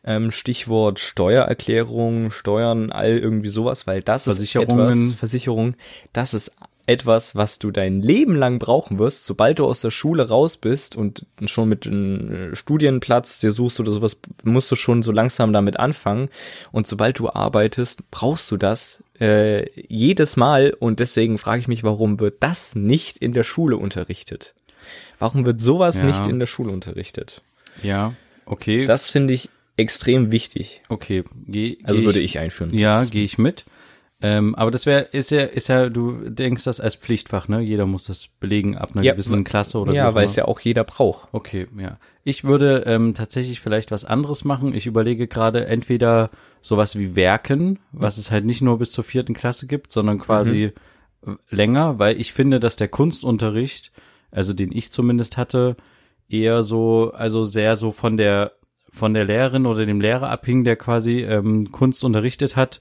[0.05, 5.75] Ähm, Stichwort Steuererklärung, Steuern, all irgendwie sowas, weil das ist etwas, Versicherung,
[6.13, 6.51] das ist
[6.87, 10.97] etwas, was du dein Leben lang brauchen wirst, sobald du aus der Schule raus bist
[10.97, 15.79] und schon mit einem Studienplatz dir suchst oder sowas, musst du schon so langsam damit
[15.79, 16.31] anfangen.
[16.73, 20.75] Und sobald du arbeitest, brauchst du das äh, jedes Mal.
[20.79, 24.55] Und deswegen frage ich mich, warum wird das nicht in der Schule unterrichtet?
[25.19, 26.05] Warum wird sowas Ja.
[26.05, 27.43] nicht in der Schule unterrichtet?
[27.83, 28.15] Ja,
[28.47, 28.85] okay.
[28.85, 30.81] Das finde ich extrem wichtig.
[30.89, 31.25] okay.
[31.47, 32.73] Geh, Also geh würde ich einführen.
[32.77, 33.65] Ja, gehe ich mit.
[34.21, 37.61] Ähm, aber das wäre, ist ja, ist ja, du denkst das als Pflichtfach, ne?
[37.61, 40.59] Jeder muss das belegen ab einer Ja, gewissen Klasse oder ja, weil es ja auch
[40.59, 41.29] jeder braucht.
[41.31, 41.99] Okay, ja.
[42.25, 44.75] Ich würde ähm, tatsächlich vielleicht was anderes machen.
[44.75, 46.31] Ich überlege gerade entweder
[46.63, 50.73] sowas wie Werken, was es halt nicht nur bis zur vierten Klasse gibt, sondern quasi
[51.25, 53.93] äh, länger, weil ich finde, dass der Kunstunterricht,
[54.33, 55.77] also den ich zumindest hatte,
[56.29, 58.53] eher so, also sehr so von der
[58.91, 62.81] von der Lehrerin oder dem Lehrer abhing, der quasi ähm, Kunst unterrichtet hat.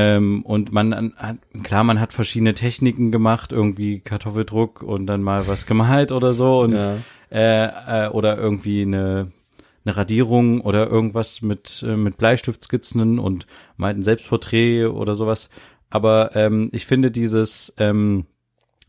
[0.00, 5.22] Ähm, und man an- hat, klar, man hat verschiedene Techniken gemacht, irgendwie Kartoffeldruck und dann
[5.22, 6.96] mal was gemalt oder so und Ja.
[7.30, 9.32] äh, äh, oder irgendwie eine,
[9.84, 15.48] eine Radierung oder irgendwas mit, äh, mit Bleistiftskizzen und mal ein Selbstporträt oder sowas.
[15.90, 18.26] Aber ähm, ich finde dieses ähm,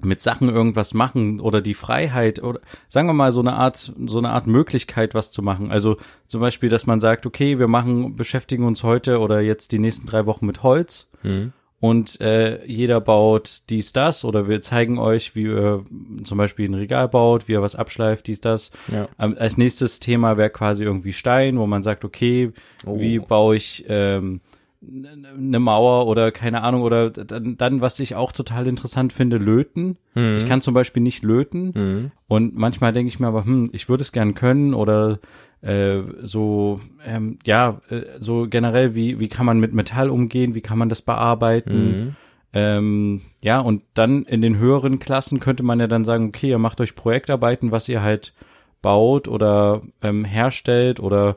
[0.01, 4.17] mit Sachen irgendwas machen oder die Freiheit oder sagen wir mal so eine Art so
[4.17, 5.71] eine Art Möglichkeit was zu machen.
[5.71, 9.79] Also zum Beispiel, dass man sagt, okay, wir machen beschäftigen uns heute oder jetzt die
[9.79, 11.51] nächsten drei Wochen mit Holz Mhm.
[11.81, 15.83] und äh, jeder baut dies, das oder wir zeigen euch, wie ihr
[16.23, 18.71] zum Beispiel ein Regal baut, wie ihr was abschleift, dies, das.
[18.87, 19.09] Ja.
[19.19, 22.51] Ähm, als nächstes Thema wäre quasi irgendwie Stein, wo man sagt, okay,
[22.85, 22.97] Oh.
[22.99, 24.39] wie baue ich ähm,
[24.81, 29.97] eine Mauer oder keine Ahnung oder dann, dann, was ich auch total interessant finde, löten.
[30.15, 30.37] Mhm.
[30.37, 32.11] Ich kann zum Beispiel nicht löten Mhm.
[32.27, 35.19] und manchmal denke ich mir aber, hm, ich würde es gern können oder
[35.61, 40.61] äh, so, ähm, ja, äh, so generell, wie, wie kann man mit Metall umgehen, wie
[40.61, 41.89] kann man das bearbeiten?
[42.05, 42.15] Mhm.
[42.53, 46.57] Ähm, ja, und dann in den höheren Klassen könnte man ja dann sagen, okay, ihr
[46.57, 48.33] macht euch Projektarbeiten, was ihr halt
[48.81, 51.35] baut oder ähm, herstellt oder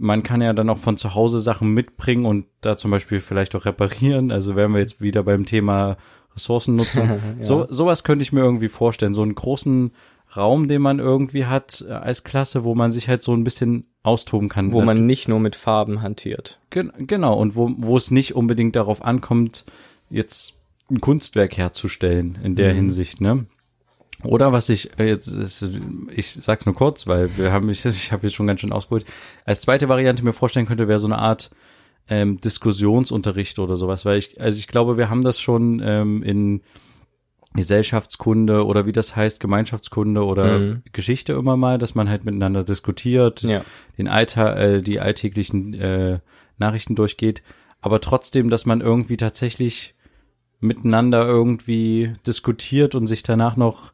[0.00, 3.54] man kann ja dann auch von zu Hause Sachen mitbringen und da zum Beispiel vielleicht
[3.54, 4.32] auch reparieren.
[4.32, 5.98] Also wären wir jetzt wieder beim Thema
[6.34, 7.08] Ressourcennutzung.
[7.38, 7.44] ja.
[7.44, 9.12] So sowas könnte ich mir irgendwie vorstellen.
[9.12, 9.92] So einen großen
[10.34, 13.84] Raum, den man irgendwie hat äh, als Klasse, wo man sich halt so ein bisschen
[14.02, 14.72] austoben kann.
[14.72, 16.60] Wo man nicht nur mit Farben hantiert.
[16.70, 19.66] Gen genau, und wo, wo es nicht unbedingt darauf ankommt,
[20.08, 20.54] jetzt
[20.90, 22.76] ein Kunstwerk herzustellen in der mhm.
[22.76, 23.46] Hinsicht, ne?
[24.24, 25.32] Oder was ich äh, jetzt,
[26.14, 29.04] ich sag's nur kurz, weil wir haben, ich, ich habe jetzt schon ganz schön ausgeholt.
[29.44, 31.50] Als zweite Variante mir vorstellen könnte, wäre so eine Art
[32.08, 36.62] ähm, Diskussionsunterricht oder sowas, weil ich, also ich glaube, wir haben das schon ähm, in
[37.54, 40.82] Gesellschaftskunde oder wie das heißt, Gemeinschaftskunde oder mhm.
[40.92, 43.64] Geschichte immer mal, dass man halt miteinander diskutiert, ja.
[43.98, 46.18] den Alltag, äh, die alltäglichen äh,
[46.58, 47.42] Nachrichten durchgeht,
[47.80, 49.94] aber trotzdem, dass man irgendwie tatsächlich
[50.60, 53.92] miteinander irgendwie diskutiert und sich danach noch,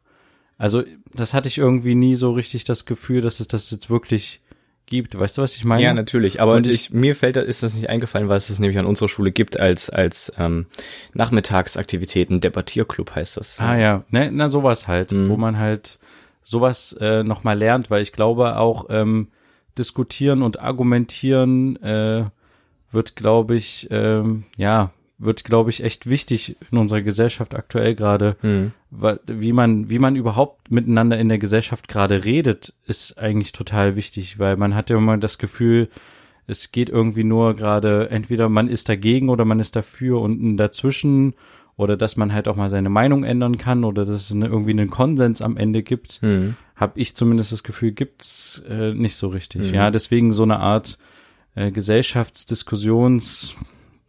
[0.57, 4.41] also das hatte ich irgendwie nie so richtig das Gefühl, dass es das jetzt wirklich
[4.87, 5.17] gibt.
[5.17, 5.83] Weißt du, was ich meine?
[5.83, 6.41] Ja, natürlich.
[6.41, 9.09] Aber und ich, mir fällt, ist das nicht eingefallen, weil es das nämlich an unserer
[9.09, 10.65] Schule gibt als als ähm,
[11.13, 12.39] Nachmittagsaktivitäten.
[12.39, 13.59] Debattierclub heißt das.
[13.59, 15.29] Ah ja, ne, na sowas halt, mhm.
[15.29, 15.99] wo man halt
[16.43, 19.27] sowas äh, noch mal lernt, weil ich glaube auch ähm,
[19.77, 22.25] diskutieren und argumentieren äh,
[22.91, 28.35] wird, glaube ich, ähm, ja wird, glaube ich, echt wichtig in unserer Gesellschaft aktuell gerade.
[28.41, 28.71] Mhm.
[29.25, 34.37] Wie man, wie man überhaupt miteinander in der Gesellschaft gerade redet, ist eigentlich total wichtig,
[34.37, 35.89] weil man hat ja immer das Gefühl,
[36.45, 41.33] es geht irgendwie nur gerade, entweder man ist dagegen oder man ist dafür und dazwischen
[41.75, 44.71] oder dass man halt auch mal seine Meinung ändern kann oder dass es eine, irgendwie
[44.71, 46.55] einen Konsens am Ende gibt, mhm.
[46.75, 49.69] habe ich zumindest das Gefühl, gibt's äh, nicht so richtig.
[49.69, 49.73] Mhm.
[49.73, 50.97] Ja, deswegen so eine Art
[51.55, 53.55] äh, Gesellschaftsdiskussions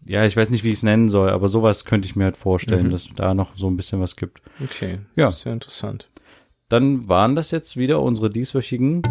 [0.09, 2.37] ja, ich weiß nicht, wie ich es nennen soll, aber sowas könnte ich mir halt
[2.39, 2.91] vorstellen, mhm.
[2.91, 4.41] dass da noch so ein bisschen was gibt.
[4.65, 5.01] Okay.
[5.17, 5.31] Ja.
[5.31, 6.09] Sehr interessant.
[6.71, 9.03] Dann waren das jetzt wieder unsere dieswöchigen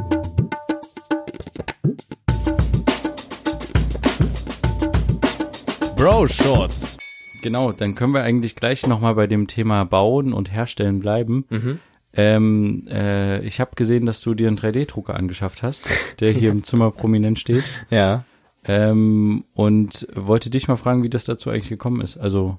[5.95, 6.97] Bro Shorts.
[7.43, 11.45] Genau, dann können wir eigentlich gleich nochmal bei dem Thema Bauen und Herstellen bleiben.
[11.49, 11.79] Mhm.
[12.13, 15.87] Ähm, äh, ich habe gesehen, dass du dir einen 3D-Drucker angeschafft hast,
[16.19, 17.63] der hier im Zimmer prominent steht.
[17.91, 18.25] Ja.
[18.67, 22.17] Ähm, und wollte dich mal fragen, wie das dazu eigentlich gekommen ist.
[22.17, 22.57] Also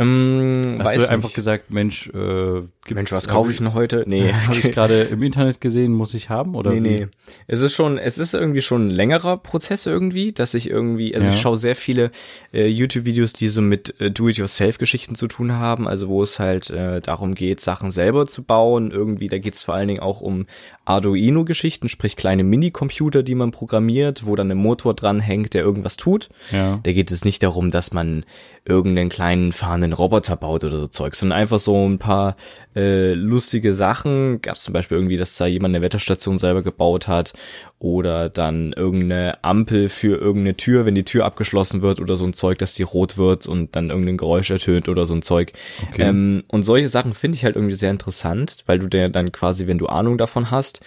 [0.00, 1.34] ähm, Hast du einfach nicht.
[1.34, 4.04] gesagt, Mensch, äh, Mensch, was kaufe ich denn heute?
[4.10, 6.72] Nee, habe ich gerade im Internet gesehen, muss ich haben oder?
[6.72, 7.06] Nee, nee.
[7.46, 11.28] Es ist schon, es ist irgendwie schon ein längerer Prozess irgendwie, dass ich irgendwie, also
[11.28, 11.32] ja.
[11.32, 12.10] ich schaue sehr viele
[12.52, 17.00] äh, YouTube-Videos, die so mit äh, Do-it-yourself-Geschichten zu tun haben, also wo es halt äh,
[17.00, 18.90] darum geht, Sachen selber zu bauen.
[18.90, 20.46] Irgendwie, da geht es vor allen Dingen auch um
[20.84, 25.96] Arduino-Geschichten, sprich kleine Minicomputer, die man programmiert, wo dann ein Motor dran hängt, der irgendwas
[25.96, 26.30] tut.
[26.50, 26.80] Ja.
[26.82, 28.24] Da geht es nicht darum, dass man
[28.64, 32.36] irgendeinen kleinen fahrenden Roboter baut oder so Zeug, sondern einfach so ein paar
[32.76, 34.40] äh, lustige Sachen.
[34.42, 37.32] Gab es zum Beispiel irgendwie, dass da jemand eine Wetterstation selber gebaut hat
[37.78, 42.32] oder dann irgendeine Ampel für irgendeine Tür, wenn die Tür abgeschlossen wird oder so ein
[42.32, 45.52] Zeug, dass die rot wird und dann irgendein Geräusch ertönt oder so ein Zeug.
[45.90, 46.02] Okay.
[46.02, 49.66] Ähm, und solche Sachen finde ich halt irgendwie sehr interessant, weil du dir dann quasi,
[49.66, 50.80] wenn du Ahnung davon hast,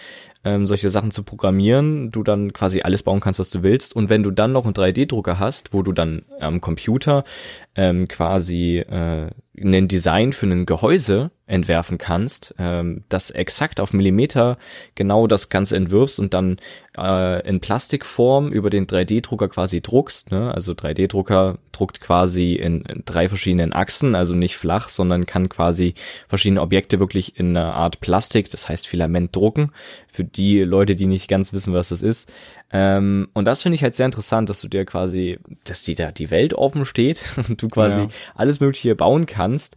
[0.46, 3.96] ähm, solche Sachen zu programmieren, du dann quasi alles bauen kannst, was du willst.
[3.96, 7.24] Und wenn du dann noch einen 3D-Drucker hast, wo du dann am Computer
[7.76, 14.58] ähm, quasi äh, ein Design für ein Gehäuse entwerfen kannst, ähm, das exakt auf Millimeter
[14.96, 16.58] genau das Ganze entwirfst und dann
[16.98, 20.32] äh, in Plastikform über den 3D-Drucker quasi druckst.
[20.32, 20.54] Ne?
[20.54, 25.94] Also 3D-Drucker druckt quasi in, in, drei verschiedenen Achsen, also nicht flach, sondern kann quasi
[26.28, 29.72] verschiedene Objekte wirklich in einer Art Plastik, das heißt Filament drucken.
[30.08, 32.32] Für die Leute, die nicht ganz wissen, was das ist.
[32.74, 36.12] Ähm, und das finde ich halt sehr interessant, dass du dir quasi, dass die da
[36.12, 38.10] die Welt offen steht und du quasi ja.
[38.36, 39.76] alles Mögliche bauen kannst.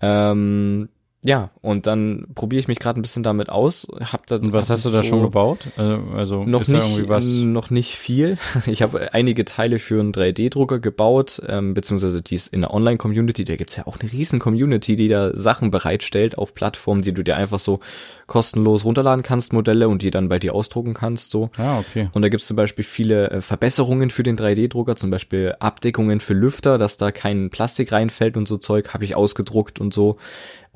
[0.00, 0.88] Ähm,
[1.26, 3.88] ja, und dann probiere ich mich gerade ein bisschen damit aus.
[4.00, 5.58] Hab da, und was hast du da so schon gebaut?
[5.76, 7.26] Also, also noch nicht, was?
[7.26, 8.38] noch nicht viel.
[8.66, 13.44] Ich habe einige Teile für einen 3D-Drucker gebaut, ähm, beziehungsweise die ist in der Online-Community.
[13.44, 17.22] Da gibt's ja auch eine riesen Community, die da Sachen bereitstellt auf Plattformen, die du
[17.22, 17.80] dir einfach so
[18.26, 21.30] kostenlos runterladen kannst, Modelle und die dann bei dir ausdrucken kannst.
[21.30, 21.50] So.
[21.56, 22.08] Ah, okay.
[22.12, 26.34] Und da gibt's zum Beispiel viele äh, Verbesserungen für den 3D-Drucker, zum Beispiel Abdeckungen für
[26.34, 30.16] Lüfter, dass da kein Plastik reinfällt und so Zeug, habe ich ausgedruckt und so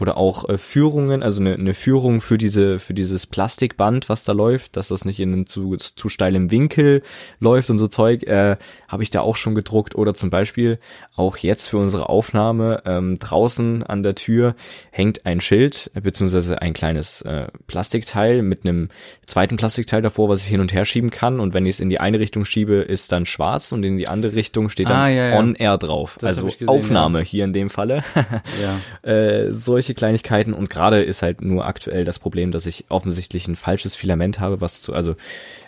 [0.00, 4.32] oder auch äh, Führungen, also eine, eine Führung für diese für dieses Plastikband, was da
[4.32, 7.02] läuft, dass das nicht in einen zu, zu steilem Winkel
[7.38, 8.56] läuft und so Zeug, äh,
[8.88, 10.78] habe ich da auch schon gedruckt oder zum Beispiel
[11.16, 14.54] auch jetzt für unsere Aufnahme ähm, draußen an der Tür
[14.90, 18.88] hängt ein Schild äh, beziehungsweise ein kleines äh, Plastikteil mit einem
[19.26, 21.90] zweiten Plastikteil davor, was ich hin und her schieben kann und wenn ich es in
[21.90, 25.08] die eine Richtung schiebe, ist dann schwarz und in die andere Richtung steht dann ah,
[25.08, 25.38] ja, ja.
[25.38, 27.24] on air drauf, das also gesehen, Aufnahme ja.
[27.24, 28.02] hier in dem Falle.
[28.62, 29.10] ja.
[29.10, 33.48] äh, solche solche Kleinigkeiten und gerade ist halt nur aktuell das Problem, dass ich offensichtlich
[33.48, 35.16] ein falsches Filament habe, was zu, also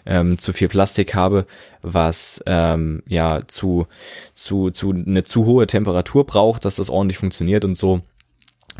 [0.06, 1.46] ähm, zu viel Plastik habe,
[1.82, 3.86] was ähm, ja zu,
[4.34, 8.00] zu, zu eine zu hohe Temperatur braucht, dass das ordentlich funktioniert und so.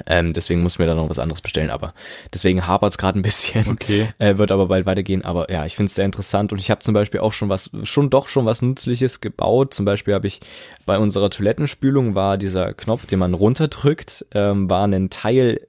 [0.06, 1.94] Ähm, deswegen muss ich mir da noch was anderes bestellen, aber
[2.32, 3.68] deswegen hapert es gerade ein bisschen.
[3.68, 4.08] Okay.
[4.18, 5.24] Äh, wird aber bald weitergehen.
[5.24, 7.70] Aber ja, ich finde es sehr interessant und ich habe zum Beispiel auch schon was,
[7.82, 9.74] schon doch schon was Nützliches gebaut.
[9.74, 10.40] Zum Beispiel habe ich
[10.86, 15.60] bei unserer Toilettenspülung war dieser Knopf, den man runterdrückt, ähm, war ein Teil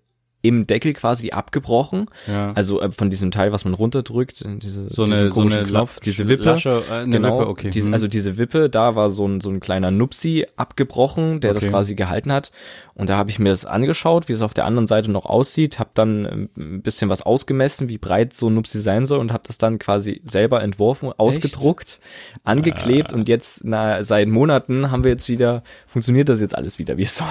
[0.43, 2.07] im Deckel quasi abgebrochen.
[2.27, 2.51] Ja.
[2.53, 6.27] Also äh, von diesem Teil, was man runterdrückt, diese, so eine, so eine Knopf, diese
[6.27, 6.43] Wippe.
[6.43, 7.69] Lasche, äh, genau, Wippe, okay.
[7.69, 7.93] diese, Hm.
[7.93, 11.71] also diese Wippe, da war so ein, so ein kleiner Nupsi abgebrochen, der das Okay.
[11.71, 12.51] quasi gehalten hat.
[12.93, 15.79] Und da habe ich mir das angeschaut, wie es auf der anderen Seite noch aussieht,
[15.79, 19.31] habe dann ähm, ein bisschen was ausgemessen, wie breit so ein Nupsi sein soll und
[19.31, 22.01] habe das dann quasi selber entworfen, ausgedruckt,
[22.43, 26.97] angeklebt und jetzt na, seit Monaten haben wir jetzt wieder, funktioniert das jetzt alles wieder,
[26.97, 27.27] wie es soll.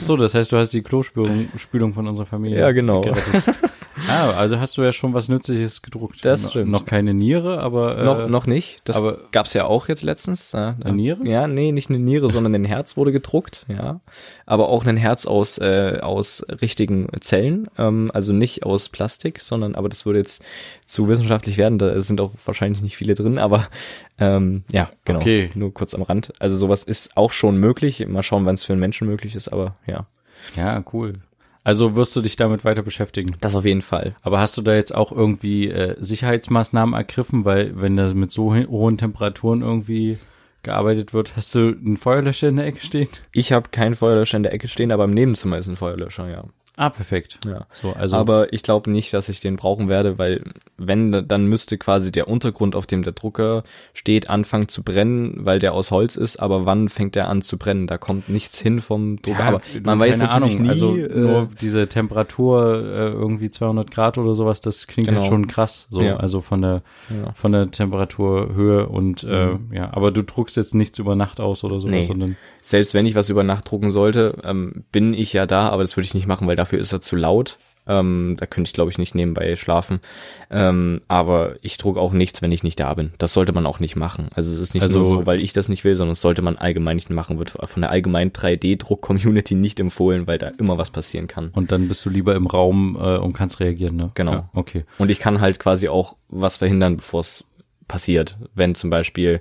[0.00, 2.37] so, das heißt, du hast die Klospülung Spülung von unserer Familie.
[2.44, 3.04] Ja, genau.
[4.08, 6.24] ah, also hast du ja schon was Nützliches gedruckt.
[6.24, 6.70] Das No- stimmt.
[6.70, 8.80] Noch keine Niere, aber äh, noch, noch nicht.
[8.84, 10.52] Das aber- gab's ja auch jetzt letztens.
[10.52, 11.26] Ja, Eine Niere?
[11.26, 14.00] Ja, nee, nicht eine Niere, sondern ein Herz wurde gedruckt, ja.
[14.46, 19.74] Aber auch ein Herz aus, äh, aus richtigen Zellen, ähm, also nicht aus Plastik, sondern,
[19.74, 20.42] aber das würde jetzt
[20.86, 23.66] zu wissenschaftlich werden, da sind auch wahrscheinlich nicht viele drin, aber
[24.18, 25.20] ähm, ja, genau.
[25.20, 25.50] Okay.
[25.54, 26.32] Nur kurz am Rand.
[26.38, 28.06] Also sowas ist auch schon möglich.
[28.08, 30.06] Mal schauen, wann es für einen Menschen möglich ist, aber ja.
[30.56, 31.14] Ja, cool.
[31.68, 33.36] Also wirst du dich damit weiter beschäftigen.
[33.42, 34.16] Das auf jeden Fall.
[34.22, 38.54] Aber hast du da jetzt auch irgendwie äh, Sicherheitsmaßnahmen ergriffen, weil wenn da mit so
[38.54, 40.16] hohen Temperaturen irgendwie
[40.62, 43.08] gearbeitet wird, hast du einen Feuerlöscher in der Ecke stehen?
[43.32, 46.44] Ich habe keinen Feuerlöscher in der Ecke stehen, aber im Nebenzimmer ist ein Feuerlöscher, ja.
[46.80, 47.40] Ah, perfekt.
[47.44, 47.66] Ja.
[47.72, 50.44] So, also aber ich glaube nicht, dass ich den brauchen werde, weil
[50.76, 53.64] wenn, dann müsste quasi der Untergrund, auf dem der Drucker
[53.94, 56.36] steht, anfangen zu brennen, weil der aus Holz ist.
[56.38, 57.88] Aber wann fängt der an zu brennen?
[57.88, 59.42] Da kommt nichts hin vom Drucker.
[59.42, 60.68] aber du, man weiß natürlich Ahnung, nie.
[60.68, 65.20] Also äh, nur diese Temperatur äh, irgendwie 200 Grad oder sowas, das klingt Genau.
[65.22, 65.88] halt schon krass.
[65.90, 66.18] So, Ja.
[66.18, 67.32] also von der ja.
[67.34, 71.80] von der Temperaturhöhe und äh, ja, aber du druckst jetzt nichts über Nacht aus oder
[71.80, 72.02] sowas, Nee.
[72.02, 75.82] sondern Selbst wenn ich was über Nacht drucken sollte, ähm, bin ich ja da, aber
[75.82, 77.58] das würde ich nicht machen, weil dafür ist er zu laut.
[77.90, 80.00] Ähm, da könnte ich, glaube ich, nicht nebenbei schlafen.
[80.50, 83.12] Ähm, aber ich druck auch nichts, wenn ich nicht da bin.
[83.16, 84.28] Das sollte man auch nicht machen.
[84.34, 86.42] Also es ist nicht Also- nur so, weil ich das nicht will, sondern das sollte
[86.42, 87.38] man allgemein nicht machen.
[87.38, 91.48] Wird von der allgemeinen 3D-Druck-Community nicht empfohlen, weil da immer was passieren kann.
[91.54, 94.10] und dann bist du lieber im Raum äh, und kannst reagieren, ne?
[94.12, 94.32] Genau.
[94.32, 94.84] Ja, okay.
[94.98, 97.44] Und ich kann halt quasi auch was verhindern, bevor es
[97.88, 98.36] passiert.
[98.54, 99.40] Wenn zum Beispiel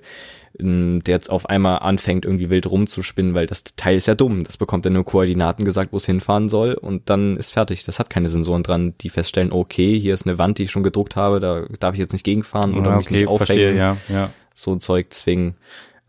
[0.60, 4.43] der jetzt auf einmal anfängt, irgendwie wild rumzuspinnen, weil das Teil ist ja dumm.
[4.43, 7.84] Das bekommt er nur Koordinaten gesagt, wo es hinfahren soll und dann ist fertig.
[7.84, 10.84] Das hat keine Sensoren dran, die feststellen, okay, hier ist eine Wand, die ich schon
[10.84, 13.38] gedruckt habe, da darf ich jetzt nicht gegenfahren oder Ah, mich nicht aufhängen.
[13.46, 14.30] verstehe, ja, ja.
[14.56, 15.56] So ein Zeug, deswegen,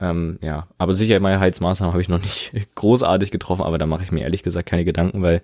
[0.01, 0.67] ähm, ja.
[0.79, 4.69] Aber Sicherheitsmaßnahmen habe ich noch nicht großartig getroffen, aber da mache ich mir ehrlich gesagt
[4.69, 5.43] keine Gedanken, weil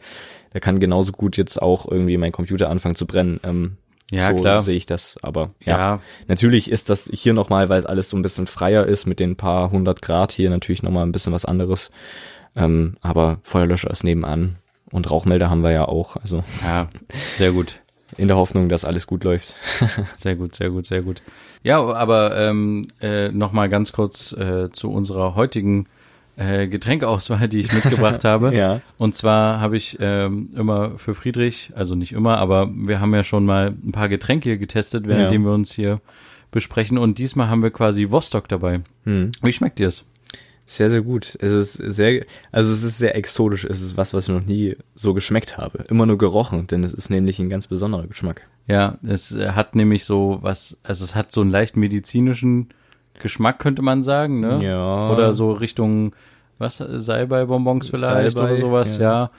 [0.52, 3.40] da kann genauso gut jetzt auch irgendwie mein Computer anfangen zu brennen.
[3.42, 3.76] Ähm,
[4.10, 4.62] Ja, so klar.
[4.62, 5.78] sehe ich das, aber ja.
[5.78, 9.18] Ja, Natürlich ist das hier nochmal, weil es alles so ein bisschen freier ist mit
[9.18, 11.90] den paar hundert Grad hier natürlich nochmal ein bisschen was anderes.
[12.54, 14.56] Ähm, aber Feuerlöscher ist nebenan
[14.90, 16.16] und Rauchmelder haben wir ja auch.
[16.16, 16.88] Also ja,
[17.32, 17.80] sehr gut.
[18.16, 19.56] in der Hoffnung, dass alles gut läuft.
[20.16, 21.20] Sehr gut, sehr gut, sehr gut.
[21.64, 25.86] Ja, aber ähm, äh, noch mal ganz kurz äh, zu unserer heutigen
[26.36, 28.54] äh, Getränkeauswahl, die ich mitgebracht habe.
[28.54, 28.80] Ja.
[28.98, 33.24] Und zwar habe ich ähm, immer für Friedrich, also nicht immer, aber wir haben ja
[33.24, 36.00] schon mal ein paar Getränke hier getestet, währenddem wir uns hier
[36.50, 36.98] besprechen.
[36.98, 38.80] Und diesmal haben wir quasi Vostok dabei.
[39.04, 39.32] Hm.
[39.42, 40.04] Wie schmeckt dir es?
[40.66, 41.36] Sehr, sehr gut.
[41.40, 43.66] Es ist sehr, also es ist sehr exotisch.
[43.66, 45.84] Es ist was, was ich noch nie so geschmeckt habe.
[45.88, 48.48] Immer nur gerochen, denn es ist nämlich ein ganz besonderer Geschmack.
[48.66, 52.70] Ja, es hat nämlich so was, also es hat so einen leicht medizinischen
[53.20, 54.62] Geschmack, könnte man sagen, ne?
[54.62, 55.10] Ja.
[55.10, 56.14] Oder so Richtung,
[56.58, 59.30] was, Salbei-Bonbons vielleicht Salbei, oder sowas, ja.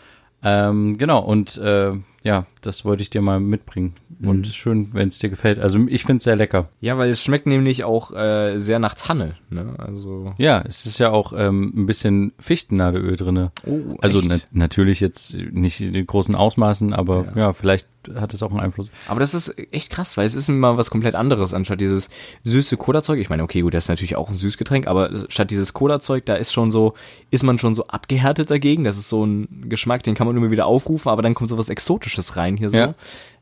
[0.43, 0.69] ja.
[0.69, 1.93] Ähm, genau, und äh,
[2.25, 3.93] ja, das wollte ich dir mal mitbringen.
[4.17, 4.27] Mhm.
[4.27, 5.59] Und schön, wenn es dir gefällt.
[5.59, 6.69] Also ich finde es sehr lecker.
[6.81, 9.35] Ja, weil es schmeckt nämlich auch äh, sehr nach Tanne.
[9.51, 9.75] Ne?
[9.77, 13.51] Also Ja, es ist ja auch ähm, ein bisschen Fichtennadelöl drinne.
[13.63, 18.43] Oh, also na natürlich jetzt nicht in den großen Ausmaßen, aber ja, vielleicht hat es
[18.43, 18.89] auch einen Einfluss.
[19.07, 22.09] Aber das ist echt krass, weil es ist mal was komplett anderes, anstatt dieses
[22.43, 23.19] süße Cola-Zeug.
[23.19, 26.35] Ich meine, okay, gut, das ist natürlich auch ein Süßgetränk, aber statt dieses Cola-Zeug, da
[26.35, 26.93] ist schon so,
[27.31, 28.83] ist man schon so abgehärtet dagegen.
[28.83, 31.57] Das ist so ein Geschmack, den kann man immer wieder aufrufen, aber dann kommt so
[31.57, 32.77] was Exotisches rein hier so.
[32.77, 32.95] Ja.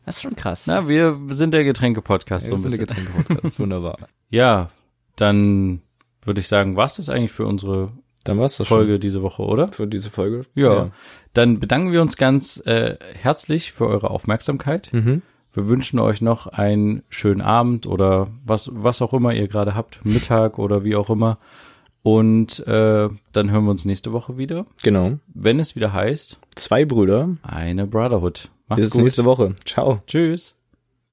[0.06, 0.68] Das ist schon krass.
[0.68, 3.06] Na, wir sind der Getränke-Podcast so das ein ist eine bisschen.
[3.06, 3.98] Getränke-Podcast, wunderbar.
[4.30, 4.70] Ja,
[5.16, 5.82] dann
[6.24, 7.92] würde ich sagen, war's das eigentlich für unsere
[8.26, 9.68] Dann war's das Folge diese Woche, oder?
[9.70, 10.46] für diese Folge.
[10.56, 10.90] Ja.
[11.34, 14.90] Dann bedanken wir uns ganz äh, herzlich für eure Aufmerksamkeit.
[14.92, 15.22] Mhm.
[15.54, 20.04] Wir wünschen euch noch einen schönen Abend oder was, was auch immer ihr gerade habt,
[20.06, 21.38] Mittag oder wie auch immer.
[22.02, 25.20] Und äh, dann hören wir uns nächste Woche wieder, Genau.
[25.34, 27.30] wenn es wieder heißt, Zwei Brüder.
[27.44, 28.50] eine Brotherhood.
[28.68, 29.04] Macht's Bis gut.
[29.04, 29.56] nächste Woche.
[29.66, 30.02] Ciao.
[30.08, 30.56] Tschüss.